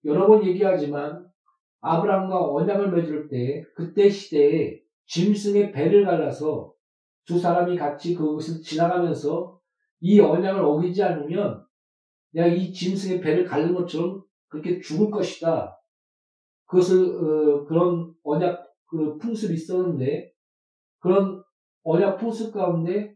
여러 0.05 0.27
번 0.27 0.45
얘기하지만 0.45 1.29
아브라함과 1.81 2.53
언약을 2.53 2.91
맺을 2.91 3.29
때 3.29 3.63
그때 3.75 4.09
시대에 4.09 4.81
짐승의 5.05 5.71
배를 5.71 6.05
갈라서 6.05 6.73
두 7.25 7.39
사람이 7.39 7.77
같이 7.77 8.15
그것을 8.15 8.61
지나가면서 8.61 9.59
이 9.99 10.19
언약을 10.19 10.63
어기지 10.63 11.03
않으면 11.03 11.65
내가 12.31 12.47
이 12.47 12.71
짐승의 12.71 13.21
배를 13.21 13.45
갈는 13.45 13.73
것처럼 13.73 14.23
그렇게 14.47 14.79
죽을 14.79 15.11
것이다. 15.11 15.77
그것을 16.65 17.05
어, 17.05 17.65
그런 17.65 18.13
언약 18.23 18.65
그 18.87 19.17
풍습이 19.17 19.53
있었는데 19.53 20.31
그런 20.99 21.43
언약 21.83 22.17
풍습 22.17 22.53
가운데 22.53 23.15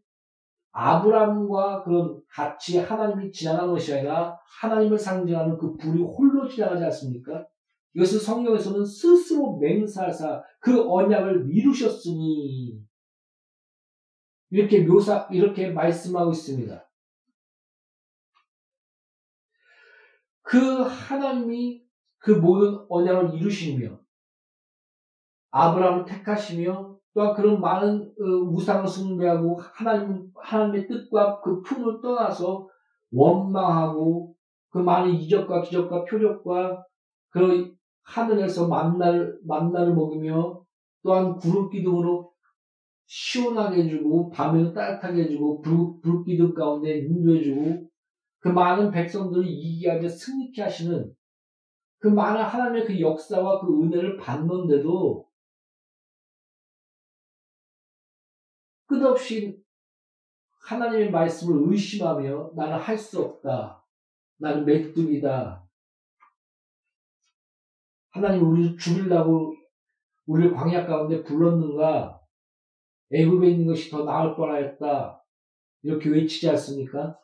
아브라함과 0.71 1.83
그런 1.83 2.21
같이 2.29 2.77
하나님이 2.79 3.31
지나간 3.31 3.69
것이 3.69 3.93
아니라 3.93 4.37
하나님을 4.59 4.97
상징하는 4.97 5.57
그 5.57 5.75
불이 5.77 6.03
홀로 6.03 6.47
지나가지 6.47 6.83
않습니까? 6.83 7.45
이것을 7.93 8.19
성경에서는 8.19 8.83
스스로 8.83 9.57
맹사사 9.57 10.43
그 10.59 10.91
언약을 10.91 11.47
이루셨으니 11.49 12.77
이렇게 14.55 14.85
묘사 14.85 15.27
이렇게 15.31 15.69
말씀하고 15.69 16.31
있습니다. 16.31 16.81
그 20.43 20.81
하나님이 20.83 21.83
그 22.19 22.31
모든 22.31 22.85
언약을 22.87 23.33
이루시며 23.33 23.99
아브라함을 25.51 26.05
택하시며 26.05 26.97
또한 27.13 27.33
그런 27.33 27.59
많은 27.59 28.13
어, 28.17 28.23
우상을 28.23 28.87
숭배하고 28.87 29.59
하나님 29.59 30.31
하나님의 30.35 30.87
뜻과 30.87 31.41
그 31.41 31.61
품을 31.61 31.99
떠나서 32.01 32.69
원망하고 33.11 34.35
그 34.69 34.77
많은 34.77 35.15
이적과 35.15 35.63
기적과 35.63 36.05
표적과 36.05 36.85
그 37.29 37.75
하늘에서 38.03 38.69
만날 38.69 39.37
만나를 39.45 39.93
먹이며 39.93 40.63
또한 41.03 41.35
구름 41.35 41.69
기둥으로 41.69 42.34
시원하게 43.07 43.83
해주고 43.83 44.31
밤에는 44.31 44.73
따뜻하게 44.73 45.23
해주고 45.23 45.61
불, 45.61 46.01
불 46.01 46.23
기둥 46.23 46.53
가운데 46.53 46.99
인도해주고 46.99 47.89
그 48.39 48.49
많은 48.49 48.91
백성들을 48.91 49.45
이기게 49.47 49.89
하며 49.89 50.07
승리케 50.07 50.61
하시는 50.61 51.15
그 51.99 52.07
많은 52.07 52.41
하나님의 52.43 52.85
그 52.85 52.99
역사와 52.99 53.61
그 53.61 53.81
은혜를 53.81 54.17
받는데도 54.17 55.27
끝없이 58.87 59.59
하나님의 60.61 61.11
말씀을 61.11 61.71
의심하며 61.71 62.51
나는 62.55 62.77
할 62.77 62.97
수 62.97 63.21
없다. 63.21 63.83
나는 64.37 64.65
메뚜기다. 64.65 65.63
하나님 68.09 68.49
우리를 68.49 68.77
죽이려고 68.77 69.55
우리를 70.25 70.53
광야 70.53 70.85
가운데 70.85 71.23
불렀는가? 71.23 72.14
애굽에 73.11 73.49
있는 73.49 73.67
것이 73.67 73.89
더 73.89 74.03
나을 74.03 74.35
뻔하였다. 74.35 75.23
이렇게 75.83 76.09
외치지 76.09 76.49
않습니까? 76.49 77.17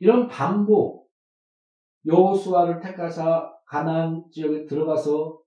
이런 0.00 0.28
반복, 0.28 1.10
여호수아를 2.06 2.80
택하사 2.80 3.52
가나안 3.66 4.24
지역에 4.32 4.66
들어가서 4.66 5.40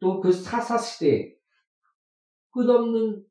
또 0.00 0.20
그 0.20 0.32
사사 0.32 0.76
시대에 0.76 1.34
끝없는 2.50 3.24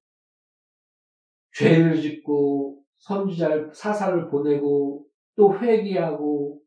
죄를 1.56 2.02
짓고 2.02 2.84
선지자를 2.97 3.73
사사를 3.73 4.30
보내고 4.30 5.06
또 5.36 5.58
회개하고 5.60 6.62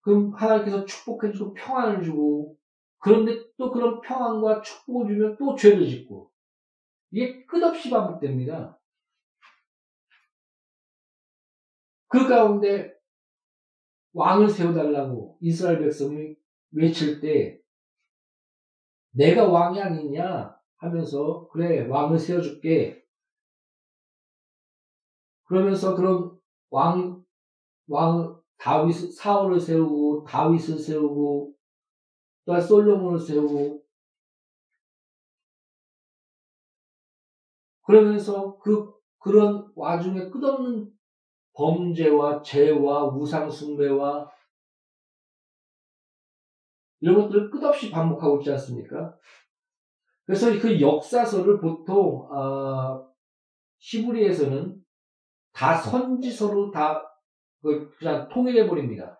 그럼 0.00 0.32
하나님께서 0.34 0.84
축복해 0.84 1.32
주고 1.32 1.54
평안을 1.54 2.02
주고 2.02 2.56
그런데 2.98 3.40
또 3.56 3.70
그런 3.70 4.00
평안과 4.00 4.62
축복을 4.62 5.14
주면 5.14 5.36
또 5.38 5.54
죄를 5.54 5.86
짓고 5.86 6.27
이게 7.10 7.44
끝없이 7.46 7.90
반복됩니다. 7.90 8.78
그 12.08 12.28
가운데 12.28 12.94
왕을 14.12 14.48
세워달라고 14.48 15.38
이스라엘 15.40 15.80
백성이 15.80 16.36
외칠 16.72 17.20
때 17.20 17.60
내가 19.10 19.48
왕이 19.48 19.80
아니냐 19.80 20.58
하면서 20.76 21.48
그래 21.48 21.86
왕을 21.86 22.18
세워줄게 22.18 23.04
그러면서 25.44 25.96
그런 25.96 26.38
왕, 26.70 27.24
왕, 27.86 28.38
다윗, 28.58 28.92
사울을 29.14 29.58
세우고, 29.58 30.24
다윗을 30.24 30.78
세우고, 30.78 31.54
또한 32.44 32.60
솔로몬을 32.60 33.18
세우고, 33.18 33.82
그러면서 37.88 38.58
그, 38.58 38.92
그런 39.18 39.72
와중에 39.74 40.28
끝없는 40.28 40.92
범죄와 41.54 42.42
죄와 42.42 43.06
우상숭배와 43.06 44.30
이런 47.00 47.22
것들을 47.22 47.50
끝없이 47.50 47.90
반복하고 47.90 48.40
있지 48.40 48.50
않습니까? 48.50 49.16
그래서 50.26 50.50
그 50.60 50.78
역사서를 50.78 51.58
보통 51.60 52.30
어, 52.30 53.10
시브리에서는 53.78 54.76
다 55.54 55.74
선지서로 55.74 56.70
다 56.70 57.02
그냥 57.98 58.28
통일해 58.28 58.68
버립니다. 58.68 59.18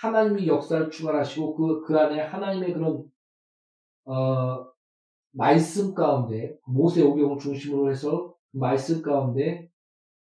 하나님이 0.00 0.46
역사를 0.46 0.90
주관하시고 0.90 1.56
그, 1.56 1.82
그 1.82 1.98
안에 1.98 2.22
하나님의 2.22 2.72
그런 2.72 3.04
어, 4.06 4.64
말씀 5.32 5.94
가운데 5.94 6.58
모세 6.66 7.02
오경을 7.02 7.38
중심으로 7.38 7.90
해서 7.90 8.34
말씀 8.50 9.02
가운데 9.02 9.70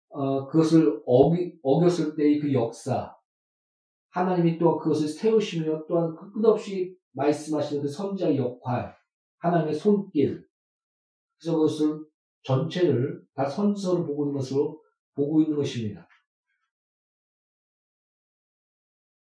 어, 0.09 0.46
그것을 0.46 1.03
어기, 1.07 1.59
어겼을 1.62 2.16
때의 2.16 2.40
그 2.40 2.53
역사 2.53 3.16
하나님이 4.11 4.59
또 4.59 4.76
그것을 4.79 5.07
세우시며 5.07 5.87
또한 5.87 6.14
그 6.16 6.33
끝없이 6.33 6.96
말씀하시는 7.12 7.83
그 7.83 7.88
선지자의 7.88 8.37
역할 8.38 8.94
하나님의 9.38 9.74
손길 9.74 10.44
그래서 11.38 11.57
그것을 11.57 12.05
전체를 12.42 13.22
다 13.35 13.48
선서를 13.48 14.05
보고 14.05 14.24
있는 14.24 14.35
것으로 14.35 14.81
보고 15.14 15.40
있는 15.40 15.57
것입니다. 15.57 16.07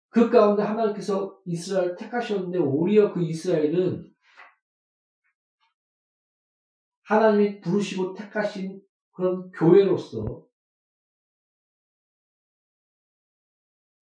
그 0.10 0.30
가운데 0.30 0.64
하나님께서 0.64 1.38
이스라엘 1.46 1.96
택하셨는데 1.96 2.58
오히려 2.60 3.14
그 3.14 3.22
이스라엘은 3.22 4.12
하나님이 7.08 7.62
부르시고 7.62 8.13
택하신 8.13 8.82
그런 9.12 9.50
교회로서 9.52 10.46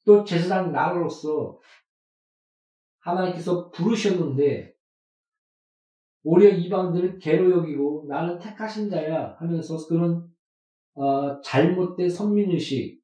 또 0.03 0.23
제사장 0.23 0.71
나라로서 0.71 1.59
하나님께서 2.99 3.69
부르셨는데 3.69 4.75
오히려 6.23 6.49
이방들을 6.49 7.19
개로 7.19 7.51
여기고 7.51 8.05
나는 8.07 8.39
택하신 8.39 8.89
자야 8.89 9.35
하면서 9.39 9.77
그런 9.87 10.27
어, 10.95 11.39
잘못된 11.41 12.09
선민의식 12.09 13.03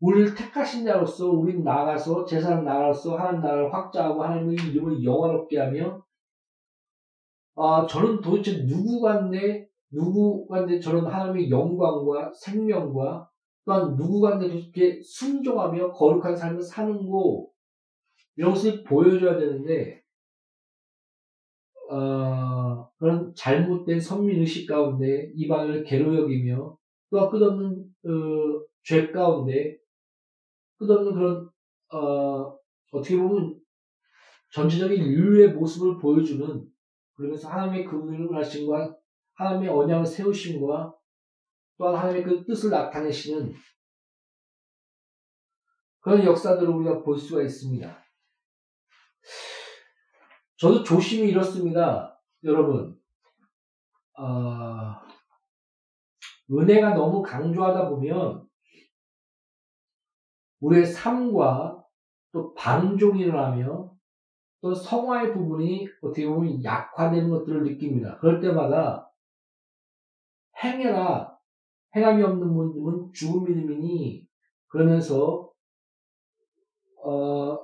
우리를 0.00 0.34
택하신 0.34 0.86
자로서 0.86 1.28
우리는 1.30 1.62
나가서 1.62 2.24
제사장 2.24 2.64
나라로서 2.64 3.18
하나님 3.18 3.42
나라를 3.42 3.74
확장하고 3.74 4.22
하나님의 4.22 4.56
이름을 4.68 5.04
영화롭게 5.04 5.58
하며 5.58 6.02
어, 7.58 7.84
저는 7.88 8.20
도대체 8.20 8.62
누구간데 8.62 9.68
누구간데 9.90 10.78
저런 10.78 11.06
하나님의 11.06 11.50
영광과 11.50 12.30
생명과 12.32 13.28
또한 13.64 13.96
누구간데 13.96 14.48
그렇게 14.48 15.00
순종하며 15.02 15.92
거룩한 15.92 16.36
삶을 16.36 16.62
사는 16.62 17.10
거 17.10 17.48
이런 18.36 18.52
것을 18.52 18.84
보여줘야 18.84 19.36
되는데 19.36 20.00
어, 21.90 22.88
그런 22.96 23.34
잘못된 23.34 23.98
선민의식 23.98 24.68
가운데 24.68 25.32
이방을 25.34 25.82
개로 25.82 26.14
여기며 26.14 26.78
또 27.10 27.28
끝없는 27.28 27.84
어, 28.04 28.66
죄 28.84 29.10
가운데 29.10 29.76
끝없는 30.78 31.12
그런 31.12 31.50
어, 31.92 32.56
어떻게 32.92 33.16
보면 33.16 33.58
전체적인 34.52 35.02
인류의 35.02 35.54
모습을 35.54 35.98
보여주는 35.98 36.77
그러면서 37.18 37.48
하나님의 37.48 37.84
긍휼을 37.84 38.36
하심과 38.36 38.96
하나님의 39.34 39.68
언약을 39.70 40.06
세우심과 40.06 40.94
또한 41.76 41.96
하나님의 41.96 42.22
그 42.22 42.44
뜻을 42.44 42.70
나타내시는 42.70 43.52
그런 45.98 46.24
역사들을 46.24 46.68
우리가 46.68 47.02
볼 47.02 47.18
수가 47.18 47.42
있습니다. 47.42 48.04
저도 50.58 50.84
조심히 50.84 51.30
이렇습니다. 51.30 52.20
여러분, 52.44 52.96
어, 54.16 54.94
은혜가 56.50 56.94
너무 56.94 57.20
강조하다 57.20 57.88
보면 57.88 58.48
우리의 60.60 60.86
삶과 60.86 61.84
또 62.32 62.54
방종이 62.54 63.22
일어나며 63.22 63.97
또 64.60 64.74
성화의 64.74 65.32
부분이 65.32 65.88
어떻게 66.02 66.26
보면 66.26 66.62
약화되는 66.62 67.30
것들을 67.30 67.62
느낍니다. 67.64 68.18
그럴 68.18 68.40
때마다 68.40 69.10
행해라 70.62 71.38
행함이 71.94 72.22
없는 72.22 72.52
분은 72.52 73.12
죽은 73.12 73.44
믿음이니 73.44 74.26
그러면서 74.66 75.50
어, 77.02 77.58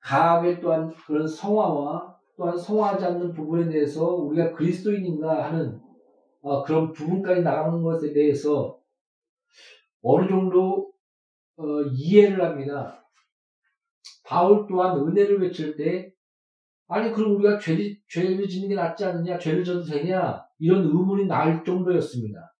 가하게 0.00 0.60
또한 0.60 0.94
그런 1.06 1.26
성화와 1.26 2.14
또한 2.36 2.56
성화하지 2.56 3.04
않는 3.04 3.32
부분에 3.32 3.68
대해서 3.68 4.14
우리가 4.14 4.52
그리스도인인가 4.52 5.44
하는 5.46 5.80
어, 6.42 6.62
그런 6.62 6.92
부분까지 6.92 7.42
나가는 7.42 7.82
것에 7.82 8.12
대해서 8.12 8.78
어느 10.02 10.28
정도 10.28 10.92
어, 11.56 11.80
이해를 11.90 12.44
합니다. 12.44 13.02
바울 14.24 14.66
또한 14.68 14.98
은혜를 14.98 15.40
외칠 15.40 15.76
때 15.76 16.13
아니 16.86 17.12
그럼 17.12 17.36
우리가 17.36 17.58
죄, 17.58 17.96
죄를 18.08 18.48
짓는 18.48 18.68
게 18.68 18.74
낫지 18.74 19.04
않느냐? 19.04 19.38
죄를 19.38 19.64
져도 19.64 19.84
되냐? 19.84 20.44
이런 20.58 20.84
의문이 20.84 21.26
날 21.26 21.64
정도였습니다. 21.64 22.54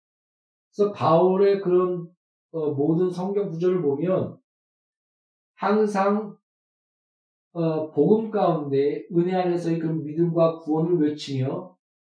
그래서 0.74 0.92
바울의 0.92 1.60
그런 1.60 2.08
어, 2.52 2.70
모든 2.72 3.10
성경 3.10 3.48
구절을 3.50 3.82
보면 3.82 4.37
항상 5.56 6.37
어, 7.52 7.90
복음 7.92 8.30
가운데 8.30 9.06
은혜 9.16 9.34
안에서의 9.34 9.78
그 9.78 9.87
믿음과 9.87 10.58
구원을 10.60 11.00
외치며 11.00 11.74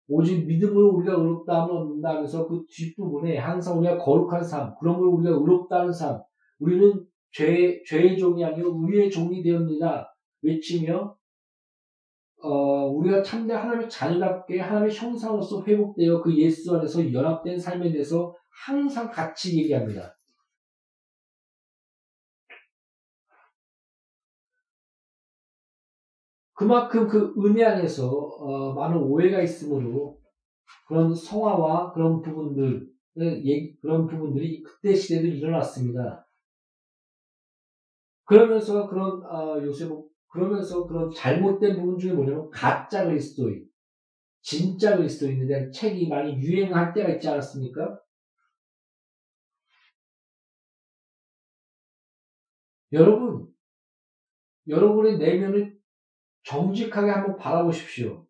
오직 0.09 0.47
믿음으로 0.47 0.95
우리가 0.95 1.15
의롭다함을 1.15 1.75
얻는다 1.75 2.11
하면서 2.11 2.47
그 2.47 2.65
뒷부분에 2.69 3.37
항상 3.39 3.79
우리가 3.79 3.99
거룩한 3.99 4.43
삶, 4.45 4.75
그런 4.79 4.99
걸 4.99 5.09
우리가 5.09 5.31
의롭다는 5.31 5.93
삶, 5.93 6.23
우리는 6.61 7.05
죄, 7.33 7.83
죄의 7.85 8.17
종이 8.17 8.45
아니요 8.45 8.79
의의 8.83 9.11
종이 9.11 9.43
되었느냐? 9.43 10.07
외치며 10.43 11.17
어, 12.43 12.87
우리가 12.89 13.23
참된 13.23 13.57
하나님의 13.57 13.89
자녀답게 13.89 14.61
하나님의 14.61 14.95
형상으로서 14.95 15.65
회복되어 15.65 16.23
그 16.23 16.37
예수 16.37 16.77
안에서 16.77 17.13
연합된 17.13 17.59
삶에 17.59 17.91
대해서 17.91 18.35
항상 18.65 19.11
같이 19.11 19.59
얘기합니다. 19.59 20.15
그만큼 26.55 27.07
그 27.07 27.35
은혜 27.45 27.65
안에서 27.65 28.09
어, 28.09 28.73
많은 28.75 28.97
오해가 28.97 29.43
있으므로 29.43 30.19
그런 30.89 31.15
성화와 31.15 31.93
그런 31.93 32.23
부분들 32.23 32.89
그런 33.81 34.07
부분들이 34.07 34.63
그때 34.63 34.95
시대도 34.95 35.27
일어났습니다. 35.27 36.27
그러면서 38.25 38.89
그런 38.89 39.23
어, 39.25 39.63
요새 39.63 39.87
그러면서 40.29 40.87
그런 40.87 41.11
잘못된 41.15 41.77
부분 41.77 41.99
중에 41.99 42.13
뭐냐면 42.13 42.51
가짜 42.51 43.05
그리스도인, 43.05 43.67
진짜 44.43 44.97
그리스도인에 44.97 45.47
대한 45.47 45.73
책이 45.73 46.09
많이 46.09 46.37
유행할 46.37 46.93
때가 46.93 47.11
있지 47.11 47.29
않았습니까? 47.29 48.01
여러분, 52.93 53.49
여러분의 54.69 55.19
내면을 55.19 55.77
정직하게 56.45 57.11
한번 57.11 57.37
바라보십시오. 57.37 58.27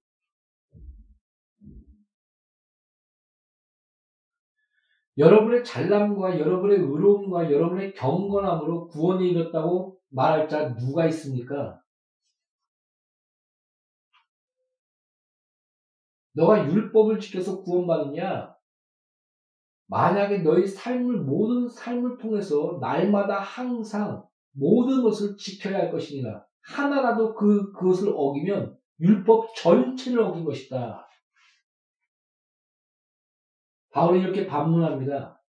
여러분의 5.19 5.65
잘남과 5.65 6.39
여러분의 6.39 6.79
의로움과 6.79 7.51
여러분의 7.51 7.95
경건함으로 7.95 8.89
구원에 8.89 9.29
이뤘다고 9.29 9.99
말할 10.11 10.49
자 10.49 10.75
누가 10.75 11.07
있습니까? 11.07 11.81
너가 16.37 16.71
율법을 16.71 17.19
지켜서 17.19 17.63
구원받느냐? 17.63 18.55
만약에 19.87 20.39
너희 20.39 20.67
삶을, 20.67 21.21
모든 21.21 21.69
삶을 21.69 22.19
통해서 22.19 22.79
날마다 22.81 23.41
항상 23.41 24.29
모든 24.53 25.03
것을 25.03 25.37
지켜야 25.37 25.79
할 25.79 25.91
것이니라. 25.91 26.45
하나라도 26.61 27.35
그, 27.35 27.73
그것을 27.73 28.13
어기면 28.15 28.79
율법 29.01 29.55
전체를 29.55 30.21
어긴 30.21 30.45
것이다. 30.45 31.09
바울이 33.91 34.21
이렇게 34.21 34.47
반문합니다. 34.47 35.41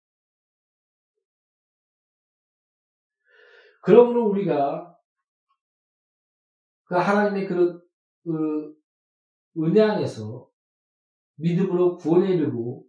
그러므로 3.82 4.30
우리가 4.30 4.95
그 6.86 6.95
하나님의 6.95 7.47
그, 7.47 7.82
그 8.23 8.73
은혜 9.58 9.82
안에서 9.82 10.47
믿음으로 11.38 11.97
구원에 11.97 12.34
이르고 12.34 12.86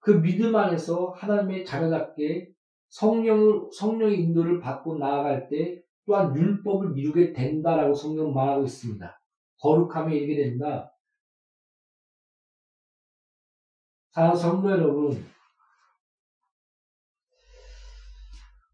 그 0.00 0.20
믿음 0.20 0.54
안에서 0.54 1.10
하나님의 1.16 1.64
자녀답게 1.64 2.48
성령을, 2.88 3.68
성령의 3.76 4.20
인도를 4.20 4.60
받고 4.60 4.98
나아갈 4.98 5.48
때 5.48 5.82
또한 6.06 6.34
율법을 6.36 6.96
이루게 6.96 7.32
된다라고 7.32 7.94
성경 7.94 8.32
말하고 8.32 8.64
있습니다. 8.64 9.20
거룩함에 9.60 10.14
이르게 10.14 10.44
된다. 10.44 10.92
사랑하는 14.12 14.40
성도 14.40 14.70
여러분, 14.70 15.26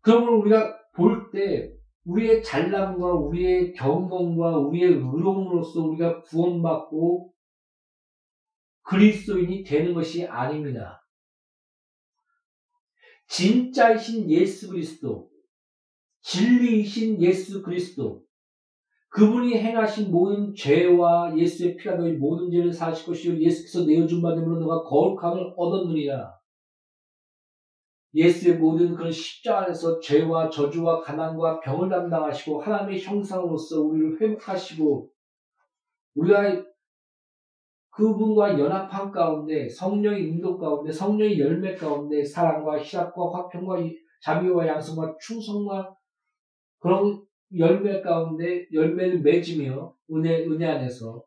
그러면 0.02 0.34
우리가 0.40 0.78
볼 0.94 1.30
때 1.32 1.72
우리의 2.04 2.42
잘남과 2.42 3.14
우리의 3.14 3.72
경건과 3.74 4.58
우리의 4.58 4.92
의로움으로써 4.92 5.80
우리가 5.80 6.20
구원받고 6.22 7.32
그리스도인이 8.82 9.64
되는 9.64 9.94
것이 9.94 10.26
아닙니다. 10.26 11.02
진짜이신 13.28 14.30
예수 14.30 14.68
그리스도, 14.68 15.30
진리이신 16.20 17.22
예수 17.22 17.62
그리스도, 17.62 18.22
그분이 19.08 19.58
행하신 19.58 20.10
모든 20.10 20.54
죄와 20.54 21.36
예수의 21.36 21.76
피가 21.76 21.96
너희 21.96 22.12
모든 22.12 22.50
죄를 22.50 22.72
사실 22.72 23.06
것이요 23.06 23.38
예수께서 23.40 23.84
내어준 23.84 24.22
바됨으로 24.22 24.58
너가 24.60 24.82
거룩함을 24.84 25.52
얻었느니라. 25.56 26.34
예수의 28.14 28.56
모든 28.56 28.94
그런 28.94 29.10
십자가 29.10 29.64
안에서 29.64 30.00
죄와 30.00 30.48
저주와 30.50 31.00
가난과 31.02 31.60
병을 31.60 31.88
담당하시고 31.88 32.62
하나님의 32.62 33.02
형상으로서 33.02 33.82
우리를 33.82 34.20
회복하시고 34.20 35.10
우리가 36.14 36.64
그분과 37.92 38.58
연합한 38.58 39.12
가운데 39.12 39.68
성령의 39.68 40.26
인도 40.26 40.56
가운데 40.58 40.90
성령의 40.90 41.38
열매 41.38 41.74
가운데 41.74 42.24
사랑과 42.24 42.78
희락과 42.78 43.32
화평과 43.32 43.76
자비와 44.22 44.66
양성과 44.66 45.16
충성과 45.20 45.94
그런 46.78 47.22
열매 47.56 48.00
가운데 48.00 48.66
열매를 48.72 49.20
맺으며 49.20 49.94
은혜 50.10 50.46
은혜 50.46 50.66
안에서 50.66 51.22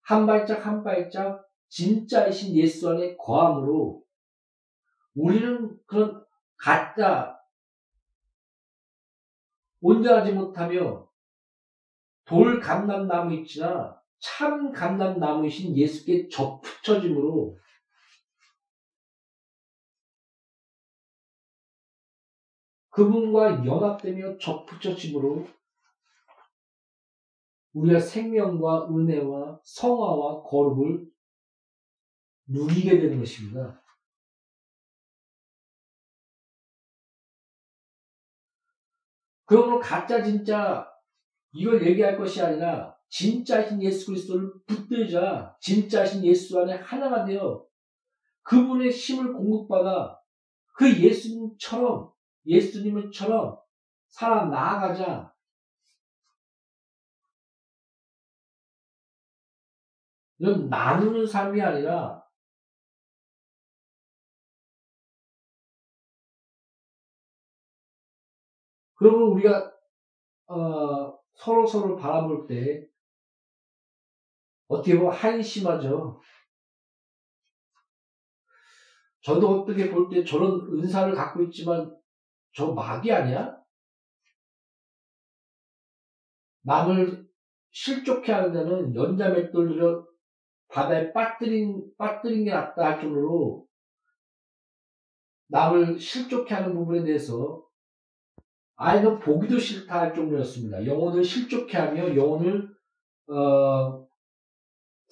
한 0.00 0.26
발짝 0.26 0.66
한 0.66 0.82
발짝 0.82 1.46
진짜이신 1.68 2.54
예수 2.56 2.90
안에 2.90 3.16
거함으로 3.16 4.02
우리는 5.14 5.78
그런 5.86 6.24
가짜 6.56 7.38
온전하지 9.82 10.32
못하며 10.32 11.06
돌 12.24 12.60
감람나무 12.60 13.34
있지나 13.34 14.01
참 14.22 14.70
감람나무이신 14.70 15.76
예수께 15.76 16.28
접붙여짐으로 16.28 17.58
그분과 22.90 23.66
연합되며 23.66 24.38
접붙여짐으로 24.38 25.48
우리가 27.72 27.98
생명과 27.98 28.90
은혜와 28.90 29.60
성화와 29.64 30.42
거룩을 30.42 31.10
누리게 32.46 33.00
되는 33.00 33.18
것입니다. 33.18 33.82
그러므로 39.46 39.80
가짜 39.80 40.22
진짜 40.22 40.88
이걸 41.52 41.84
얘기할 41.84 42.16
것이 42.16 42.40
아니라 42.40 42.91
진짜신 43.12 43.82
예수 43.82 44.06
그리스도를 44.06 44.50
붙들자 44.66 45.54
진짜신 45.60 46.24
예수 46.24 46.58
안에 46.58 46.76
하나가 46.76 47.26
되어 47.26 47.62
그분의 48.42 48.90
힘을 48.90 49.34
공급받아 49.34 50.18
그 50.74 50.90
예수님처럼 50.98 52.10
예수님처럼 52.46 53.58
살아 54.08 54.46
나아가자. 54.46 55.30
이건 60.38 60.70
나누는 60.70 61.26
삶이 61.26 61.60
아니라 61.60 62.24
그러면 68.94 69.32
우리가 69.32 69.72
어, 70.46 71.18
서로 71.34 71.66
서로 71.66 71.96
바라볼 71.96 72.46
때 72.46 72.91
어떻게 74.72 74.98
보면 74.98 75.12
한심하죠. 75.12 76.20
저도 79.22 79.60
어떻게 79.62 79.90
볼 79.90 80.08
때 80.08 80.24
저런 80.24 80.60
은사를 80.72 81.14
갖고 81.14 81.42
있지만 81.44 81.94
저 82.54 82.72
마귀 82.72 83.12
아니야? 83.12 83.56
남을 86.62 87.26
실족해 87.70 88.32
하는 88.32 88.52
데는 88.52 88.94
연자 88.94 89.30
맷돌로 89.30 90.06
바다에 90.68 91.12
빠뜨린, 91.12 91.84
빠뜨린 91.98 92.44
게 92.44 92.50
낫다 92.50 92.84
할 92.84 93.00
정도로 93.00 93.66
남을 95.48 95.98
실족해 95.98 96.54
하는 96.54 96.74
부분에 96.74 97.04
대해서 97.04 97.62
아이는 98.76 99.18
보기도 99.20 99.58
싫다 99.58 100.00
할 100.00 100.14
정도였습니다. 100.14 100.86
영혼을 100.86 101.22
실족해 101.22 101.76
하며 101.78 102.16
영혼을, 102.16 102.68
어, 103.28 104.01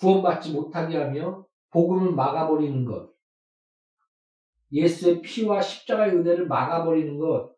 구원받지 0.01 0.53
못하게 0.53 0.97
하며 0.97 1.47
복음을 1.71 2.13
막아버리는 2.13 2.85
것. 2.85 3.13
예수의 4.73 5.21
피와 5.21 5.61
십자가의 5.61 6.15
은혜를 6.17 6.47
막아버리는 6.47 7.19
것. 7.19 7.55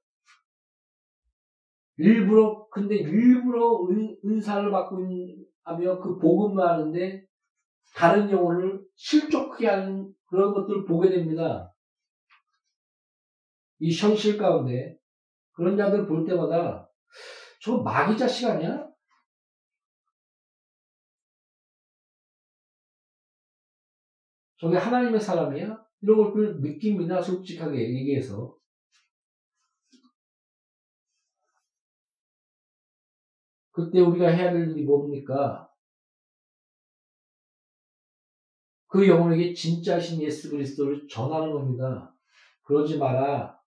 일부러, 1.98 2.66
근데 2.70 2.96
일부러 2.96 3.86
은, 3.88 4.18
은사를 4.24 4.70
받고 4.70 4.98
하며 5.64 6.00
그 6.00 6.18
복음을 6.18 6.66
하는데 6.66 7.24
다른 7.94 8.30
영혼을 8.30 8.82
실족하게 8.96 9.68
하는 9.68 10.12
그런 10.26 10.54
것들을 10.54 10.86
보게 10.86 11.10
됩니다. 11.10 11.72
이 13.78 13.94
현실 13.94 14.38
가운데 14.38 14.96
그런 15.52 15.76
자들 15.76 16.06
볼 16.06 16.24
때마다 16.24 16.90
저 17.60 17.78
마귀 17.78 18.16
자식 18.16 18.48
아니야? 18.48 18.91
저게 24.62 24.76
하나님의 24.76 25.20
사람이야? 25.20 25.84
이런 26.02 26.18
것들 26.18 26.60
느낍니다. 26.60 27.20
솔직하게 27.20 27.80
얘기해서. 27.80 28.56
그때 33.72 33.98
우리가 33.98 34.28
해야 34.28 34.52
될 34.52 34.70
일이 34.70 34.84
뭡니까? 34.84 35.68
그 38.86 39.08
영혼에게 39.08 39.52
진짜신 39.52 40.22
예수 40.22 40.50
그리스도를 40.50 41.08
전하는 41.08 41.52
겁니다. 41.52 42.14
그러지 42.62 42.98
마라. 42.98 43.60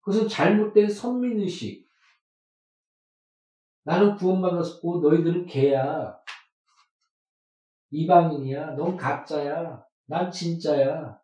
그것은 0.00 0.26
잘못된 0.26 0.88
선민의식. 0.88 1.86
나는 3.82 4.16
구원받았고 4.16 5.00
너희들은 5.00 5.44
개야. 5.44 6.17
이방인이야. 7.90 8.76
넌 8.76 8.96
가짜야. 8.96 9.84
난 10.06 10.30
진짜야. 10.30 11.20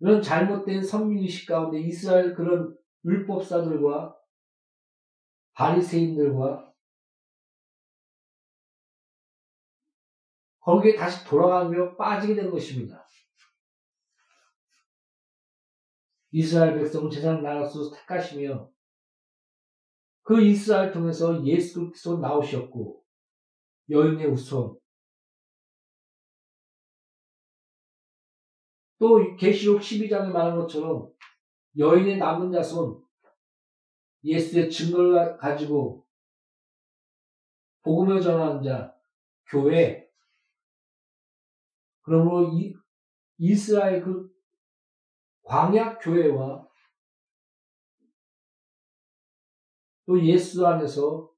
이런 0.00 0.20
잘못된 0.20 0.82
선민의식 0.82 1.48
가운데 1.48 1.80
이스라엘 1.80 2.34
그런 2.34 2.76
율법사들과 3.04 4.16
바리새인들과 5.52 6.72
거기에 10.58 10.96
다시 10.96 11.24
돌아가며 11.24 11.96
빠지게 11.96 12.34
된 12.34 12.50
것입니다. 12.50 13.06
이스라엘 16.32 16.74
백성은 16.78 17.10
제사장 17.10 17.42
나라로서 17.42 17.94
택하시며 17.94 18.71
그 20.22 20.40
이스라엘 20.40 20.92
통해서 20.92 21.44
예수 21.44 21.86
그리스도 21.86 22.18
나오셨고 22.18 23.04
여인의 23.90 24.26
우선 24.26 24.76
또 28.98 29.36
계시록 29.36 29.80
12장에 29.80 30.30
말한 30.30 30.56
것처럼 30.56 31.12
여인의 31.76 32.18
남은 32.18 32.52
자손 32.52 33.02
예수의 34.24 34.70
증거를 34.70 35.36
가지고 35.36 36.06
복음을 37.82 38.20
전하는 38.20 38.62
자 38.62 38.94
교회. 39.46 40.08
그러므로 42.02 42.52
이, 42.52 42.74
이스라엘 43.38 44.02
그 44.02 44.32
광야 45.42 45.98
교회와 45.98 46.66
또 50.06 50.24
예수 50.24 50.66
안에서 50.66 51.32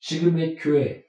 지금의 0.00 0.56
교회 0.56 1.08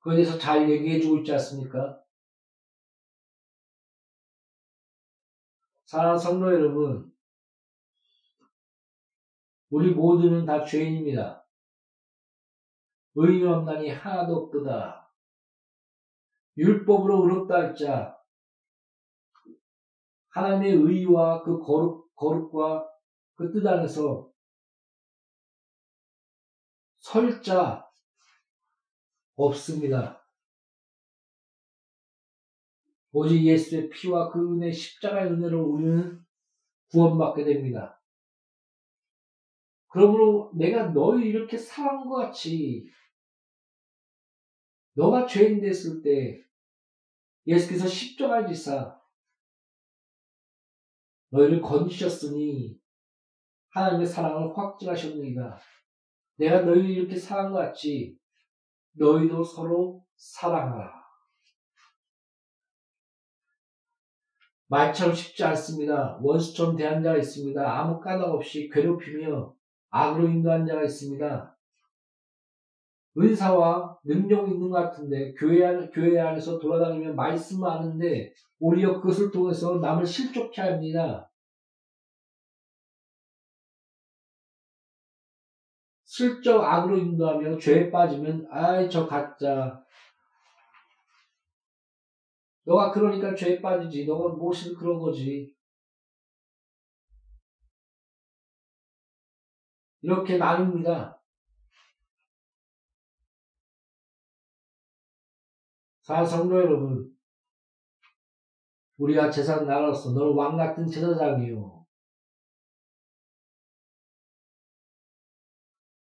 그에 0.00 0.16
대해서 0.16 0.38
잘 0.38 0.70
얘기해 0.70 1.00
주고 1.00 1.18
있지 1.18 1.32
않습니까? 1.32 2.02
사랑하는 5.86 6.18
성도 6.18 6.52
여러분, 6.52 7.12
우리 9.70 9.90
모두는 9.90 10.46
다 10.46 10.64
죄인입니다. 10.64 11.46
의인 13.14 13.46
없나니 13.46 13.90
하나도 13.90 14.36
없도다. 14.36 15.10
율법으로 16.56 17.24
의롭다 17.24 17.54
할자 17.54 18.17
하나님의 20.30 20.72
의와 20.72 21.42
그 21.42 21.58
거룩, 21.60 22.14
거룩과 22.14 22.88
그 23.34 23.52
뜻 23.52 23.66
안에서 23.66 24.28
설자 26.98 27.88
없습니다. 29.36 30.26
오직 33.12 33.44
예수의 33.44 33.88
피와 33.90 34.30
그 34.30 34.54
은혜, 34.54 34.70
십자가의 34.72 35.32
은혜로 35.32 35.64
우리는 35.64 36.20
구원받게 36.90 37.44
됩니다. 37.44 38.02
그러므로 39.88 40.52
내가 40.54 40.92
너희 40.92 41.28
이렇게 41.28 41.56
사랑한 41.56 42.08
것 42.08 42.16
같이 42.16 42.90
너가 44.94 45.26
죄인 45.26 45.60
됐을 45.60 46.02
때 46.02 46.42
예수께서 47.46 47.86
십자가를 47.86 48.48
지사 48.48 48.97
너희를 51.30 51.60
건지셨으니 51.60 52.78
하나님의 53.70 54.06
사랑을 54.06 54.56
확증하셨느니라. 54.56 55.58
내가 56.36 56.62
너희를 56.62 56.90
이렇게 56.90 57.16
사랑한 57.16 57.52
것 57.52 57.58
같이 57.58 58.16
너희도 58.92 59.44
서로 59.44 60.04
사랑하라. 60.16 60.98
말처럼 64.68 65.14
쉽지 65.14 65.44
않습니다. 65.44 66.18
원수처럼 66.22 66.76
대한 66.76 67.02
자가 67.02 67.16
있습니다. 67.16 67.78
아무 67.80 68.00
까닭 68.00 68.28
없이 68.30 68.68
괴롭히며 68.72 69.54
악으로 69.90 70.28
인도한 70.28 70.66
자가 70.66 70.84
있습니다. 70.84 71.57
은사와 73.16 73.98
능력이 74.04 74.52
있는 74.52 74.70
것 74.70 74.76
같은데 74.82 75.32
교회, 75.34 75.64
안, 75.64 75.90
교회 75.90 76.20
안에서 76.20 76.58
돌아다니면 76.58 77.16
말씀은 77.16 77.68
아는데 77.68 78.32
오히려 78.60 79.00
그것을 79.00 79.30
통해서 79.30 79.78
남을 79.78 80.06
실족케 80.06 80.62
합니다. 80.62 81.30
슬쩍 86.04 86.62
악으로 86.62 86.96
인도하며 86.96 87.58
죄에 87.58 87.90
빠지면 87.90 88.48
아이 88.50 88.88
저 88.88 89.06
가짜 89.06 89.84
너가 92.64 92.90
그러니까 92.90 93.34
죄에 93.34 93.60
빠지지 93.60 94.06
너가 94.06 94.34
무엇을 94.34 94.74
그런 94.74 94.98
거지 94.98 95.54
이렇게 100.02 100.38
나눕니다. 100.38 101.17
사 106.08 106.24
성도 106.24 106.56
여러분 106.56 107.14
우리가 108.96 109.30
제사장 109.30 109.66
나라로서 109.66 110.12
너는 110.12 110.34
왕 110.36 110.56
같은 110.56 110.86
제사장이요 110.86 111.86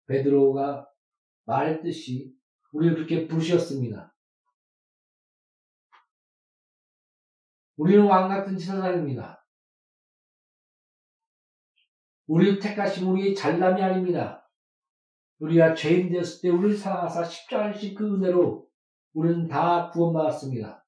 베드로가 0.07 0.87
말했듯이 1.47 2.37
우리를 2.73 2.97
그렇게 2.97 3.27
부르셨습니다. 3.27 4.15
우리는 7.77 8.05
왕 8.05 8.29
같은 8.29 8.59
제사장입니다. 8.59 9.43
우리를 12.27 12.59
택하신 12.59 13.07
우리의 13.07 13.35
잘남이 13.35 13.83
아닙니다. 13.83 14.47
우리가 15.39 15.75
죄인 15.75 16.11
되었을 16.11 16.43
때 16.43 16.51
우리를 16.51 16.77
사랑하사 16.77 17.25
십자가이신 17.25 17.95
그 17.95 18.17
은혜로 18.17 18.68
우리는 19.19 19.49
다 19.49 19.91
구원받았습니다. 19.91 20.87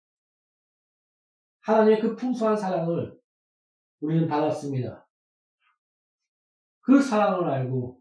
하나님의 1.63 2.01
그 2.01 2.15
풍성한 2.15 2.57
사랑을 2.57 3.21
우리는 3.99 4.29
받았습니다. 4.29 5.09
그 6.81 7.03
사랑을 7.03 7.51
알고 7.51 8.01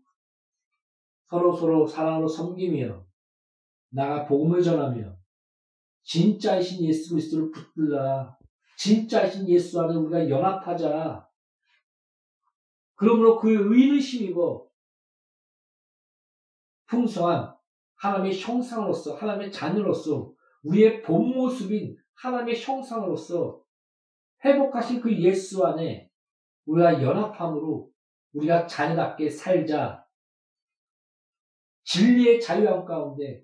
서로 1.25 1.55
서로 1.55 1.87
사랑으로 1.87 2.27
섬기며 2.27 3.07
나가 3.89 4.27
복음을 4.27 4.61
전하며 4.61 5.17
진짜이신 6.03 6.85
예수 6.85 7.09
그리스도를 7.09 7.49
붙들라 7.49 8.37
진짜이신 8.77 9.49
예수 9.49 9.81
안에 9.81 9.95
우리가 9.95 10.29
연합하자 10.29 11.27
그러므로 12.93 13.39
그의 13.39 13.55
의를 13.55 13.99
힘입어 13.99 14.67
풍성한 16.85 17.58
하나님의 17.99 18.39
형상으로서 18.39 19.15
하나님의 19.15 19.51
자녀로서 19.51 20.31
우리의 20.63 21.01
본 21.01 21.29
모습인 21.33 21.95
하나님의 22.15 22.61
형상으로서 22.61 23.61
회복하신 24.43 25.01
그 25.01 25.15
예수 25.21 25.65
안에 25.65 26.09
우리가 26.65 27.01
연합함으로 27.01 27.89
우리가 28.33 28.67
자녀답게 28.67 29.29
살자 29.29 30.05
진리의 31.83 32.39
자유함 32.39 32.85
가운데 32.85 33.43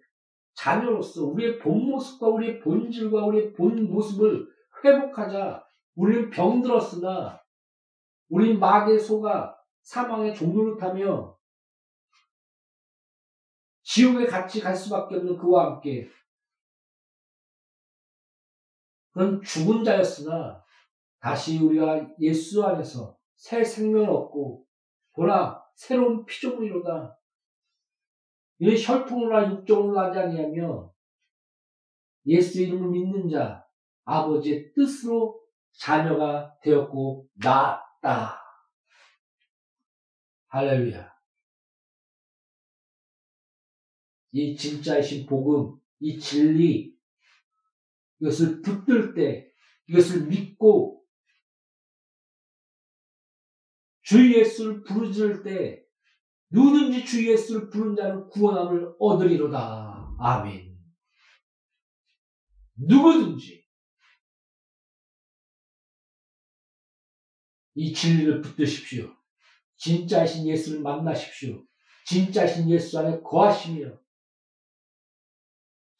자녀로서 0.55 1.25
우리의 1.25 1.59
본 1.59 1.89
모습과 1.89 2.27
우리의 2.27 2.59
본질과 2.59 3.25
우리의 3.25 3.53
본 3.53 3.89
모습을 3.89 4.47
회복하자. 4.83 5.63
우리는 5.95 6.29
병들었으나 6.29 7.41
우리 8.29 8.57
마귀의 8.57 8.99
소가 8.99 9.55
사망의 9.81 10.35
종로를 10.35 10.77
타며 10.77 11.34
지옥에 13.95 14.25
같이 14.25 14.59
갈 14.59 14.75
수밖에 14.75 15.15
없는 15.15 15.37
그와 15.37 15.67
함께 15.67 16.09
그런 19.11 19.41
죽은 19.41 19.85
자였으나 19.85 20.61
다시 21.21 21.59
우리가 21.59 22.05
예수 22.19 22.61
안에서 22.65 23.17
새 23.35 23.63
생명을 23.63 24.09
얻고 24.09 24.67
보라 25.13 25.63
새로운 25.75 26.25
피조물이로다 26.25 27.17
이는 28.59 28.75
혈통으로나 28.77 29.49
육종으로 29.51 29.93
나지 29.93 30.19
아니하며 30.19 30.93
예수 32.25 32.63
이름을 32.63 32.89
믿는 32.89 33.29
자 33.29 33.65
아버지의 34.03 34.73
뜻으로 34.73 35.41
자녀가 35.71 36.53
되었고 36.61 37.29
낳았다. 37.35 38.41
할렐루야. 40.47 41.14
이 44.35 44.53
진짜이신 44.57 45.27
복음, 45.27 45.79
이 46.01 46.19
진리, 46.19 46.93
이것을 48.19 48.61
붙들 48.61 49.13
때, 49.13 49.49
이것을 49.87 50.27
믿고 50.27 51.05
주 54.01 54.37
예수를 54.37 54.83
부르짖을 54.83 55.43
때 55.43 55.85
누구든지 56.49 57.05
주 57.05 57.31
예수를 57.31 57.69
부른 57.69 57.95
자는 57.95 58.27
구원함을 58.27 58.95
얻으리로다. 58.99 60.17
아멘. 60.19 60.77
누구든지 62.75 63.65
이 67.75 67.93
진리를 67.93 68.41
붙드십시오. 68.41 69.15
진짜이신 69.77 70.45
예수를 70.45 70.81
만나십시오. 70.81 71.65
진짜이신 72.05 72.69
예수 72.69 72.99
안에 72.99 73.21
거하시며 73.21 74.04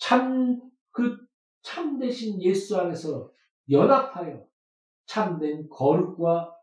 참, 0.06 0.62
그 0.91 1.18
참되신 1.64 2.39
예수 2.43 2.78
안에서 2.78 3.32
연합하여 3.72 4.45
참된 5.08 5.68
거룩과 5.68 6.56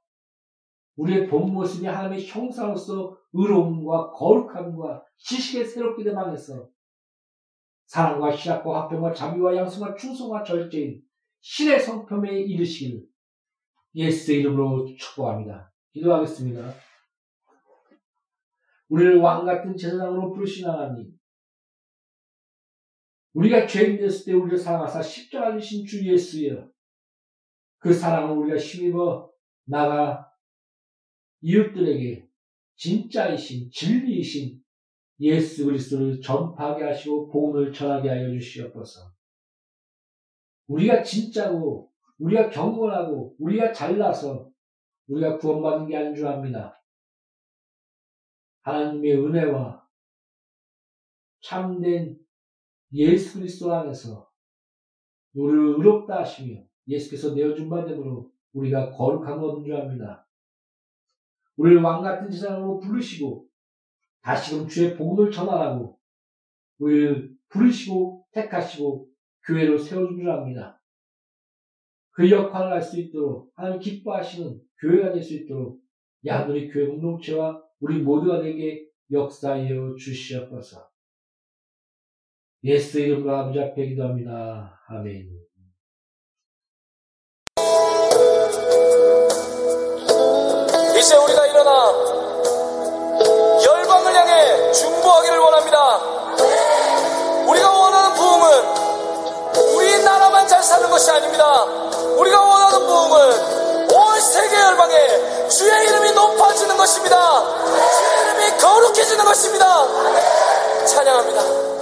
우리의 0.95 1.27
본 1.27 1.53
모습이 1.53 1.85
하나님의 1.85 2.25
형상으로서 2.25 3.19
의로움과 3.33 4.13
거룩함과 4.13 5.05
지식의 5.17 5.65
새롭게 5.65 6.05
대망해서 6.05 6.69
사랑과 7.87 8.31
희락과 8.31 8.85
화평과 8.85 9.13
자비와 9.13 9.57
양성과 9.57 9.97
충성과 9.97 10.45
절제인 10.45 11.03
신의 11.41 11.81
성품에 11.81 12.43
이르시길 12.43 13.05
예수의 13.97 14.39
이름으로 14.39 14.87
축복합니다. 14.97 15.73
기도하겠습니다. 15.91 16.75
우리를 18.89 19.19
왕 19.19 19.45
같은 19.45 19.77
제사장으로 19.77 20.33
부르신 20.33 20.69
하나님, 20.69 21.13
우리가 23.35 23.67
죄인 23.67 23.99
됐을 23.99 24.27
때 24.27 24.33
우리를 24.33 24.59
사랑하사 24.59 25.03
십자가 25.03 25.59
주신 25.59 25.87
주 25.87 26.07
예수여. 26.07 26.71
그 27.79 27.93
사랑을 27.93 28.37
우리가 28.37 28.59
힘입어 28.59 29.31
나가 29.65 30.31
이웃들에게 31.41 32.29
진짜이신 32.77 33.71
진리이신 33.71 34.63
예수 35.21 35.67
그리스도를 35.67 36.21
전파하게 36.21 36.85
하시고 36.85 37.29
복음을 37.29 37.73
전하게 37.73 38.09
하여 38.09 38.31
주시옵소서. 38.31 39.13
우리가 40.67 41.03
진짜고 41.03 41.93
우리가 42.19 42.51
경건하고 42.51 43.37
우리가 43.39 43.73
잘나서 43.73 44.51
우리가 45.09 45.39
구원받는 45.39 45.89
게 45.89 45.97
아닌 45.97 46.15
줄 46.15 46.27
압니다. 46.27 46.83
하나님의 48.63 49.17
은혜와 49.17 49.87
참된 51.41 52.22
예수 52.93 53.39
그리스도 53.39 53.73
안에서 53.73 54.31
우리를 55.35 55.77
의롭다 55.79 56.21
하시며 56.21 56.63
예수께서 56.87 57.35
내어준 57.35 57.69
바됨으로 57.69 58.31
우리가 58.53 58.91
거룩한 58.93 59.41
것인 59.41 59.65
줄 59.65 59.75
압니다. 59.77 60.27
우리를 61.57 61.83
왕 61.83 62.03
같은 62.03 62.31
세상으로 62.31 62.81
부르시고 62.81 63.47
다시금 64.23 64.69
주의 64.69 64.97
복음을 64.97 65.31
전하라고 65.31 65.99
우리를 66.79 67.35
부르시고 67.49 68.27
택하시고 68.33 69.09
교회로 69.47 69.79
세워준 69.79 70.19
줄 70.19 70.31
압니다. 70.31 70.81
그 72.11 72.31
역할을 72.31 72.73
할 72.73 72.83
수 72.83 73.01
있도록 73.01 73.53
하나님 73.55 73.81
기뻐하시는 73.81 74.61
교회가 74.81 75.13
될 75.13 75.23
수 75.23 75.35
있도록 75.35 75.81
야누리 76.25 76.71
교회 76.71 76.87
공동체와 76.87 77.63
우리 77.81 78.03
모두가 78.03 78.43
되게 78.43 78.87
역사하여 79.11 79.95
주시옵소서. 79.97 80.92
예수 82.65 83.01
이름으로 83.01 83.37
앞에 83.37 83.87
기도합니다. 83.87 84.81
아멘. 84.89 85.29
이제 90.97 91.17
우리가 91.17 91.47
일어나 91.47 91.93
열방을 93.67 94.15
향해 94.15 94.73
중보하기를 94.73 95.39
원합니다. 95.41 95.97
우리가 97.49 97.69
원하는 97.69 98.15
부흥은 98.15 99.75
우리 99.75 100.05
나라만 100.05 100.47
잘 100.47 100.63
사는 100.63 100.89
것이 100.89 101.11
아닙니다. 101.11 101.65
우리가 101.65 102.41
원하는 102.41 102.87
부흥은 102.87 103.93
온 103.93 104.21
세계 104.21 104.57
열방에 104.61 105.49
주의 105.49 105.89
이름이 105.89 106.13
높아지는 106.13 106.77
것입니다. 106.77 107.43
주의 107.75 108.23
이름이 108.23 108.61
거룩해지는 108.61 109.25
것입니다. 109.25 110.87
찬양합니다. 110.87 111.73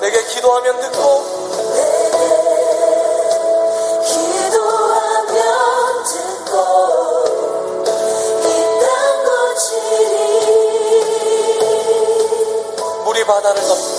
내게 0.00 0.22
기도하면 0.26 0.78
듣고 0.80 1.24
기도하면 4.04 5.34
듣고 6.04 6.54
이땅 8.44 9.24
고치리 9.24 9.82
물이 13.04 13.24
바다를 13.24 13.62
덮 13.62 13.93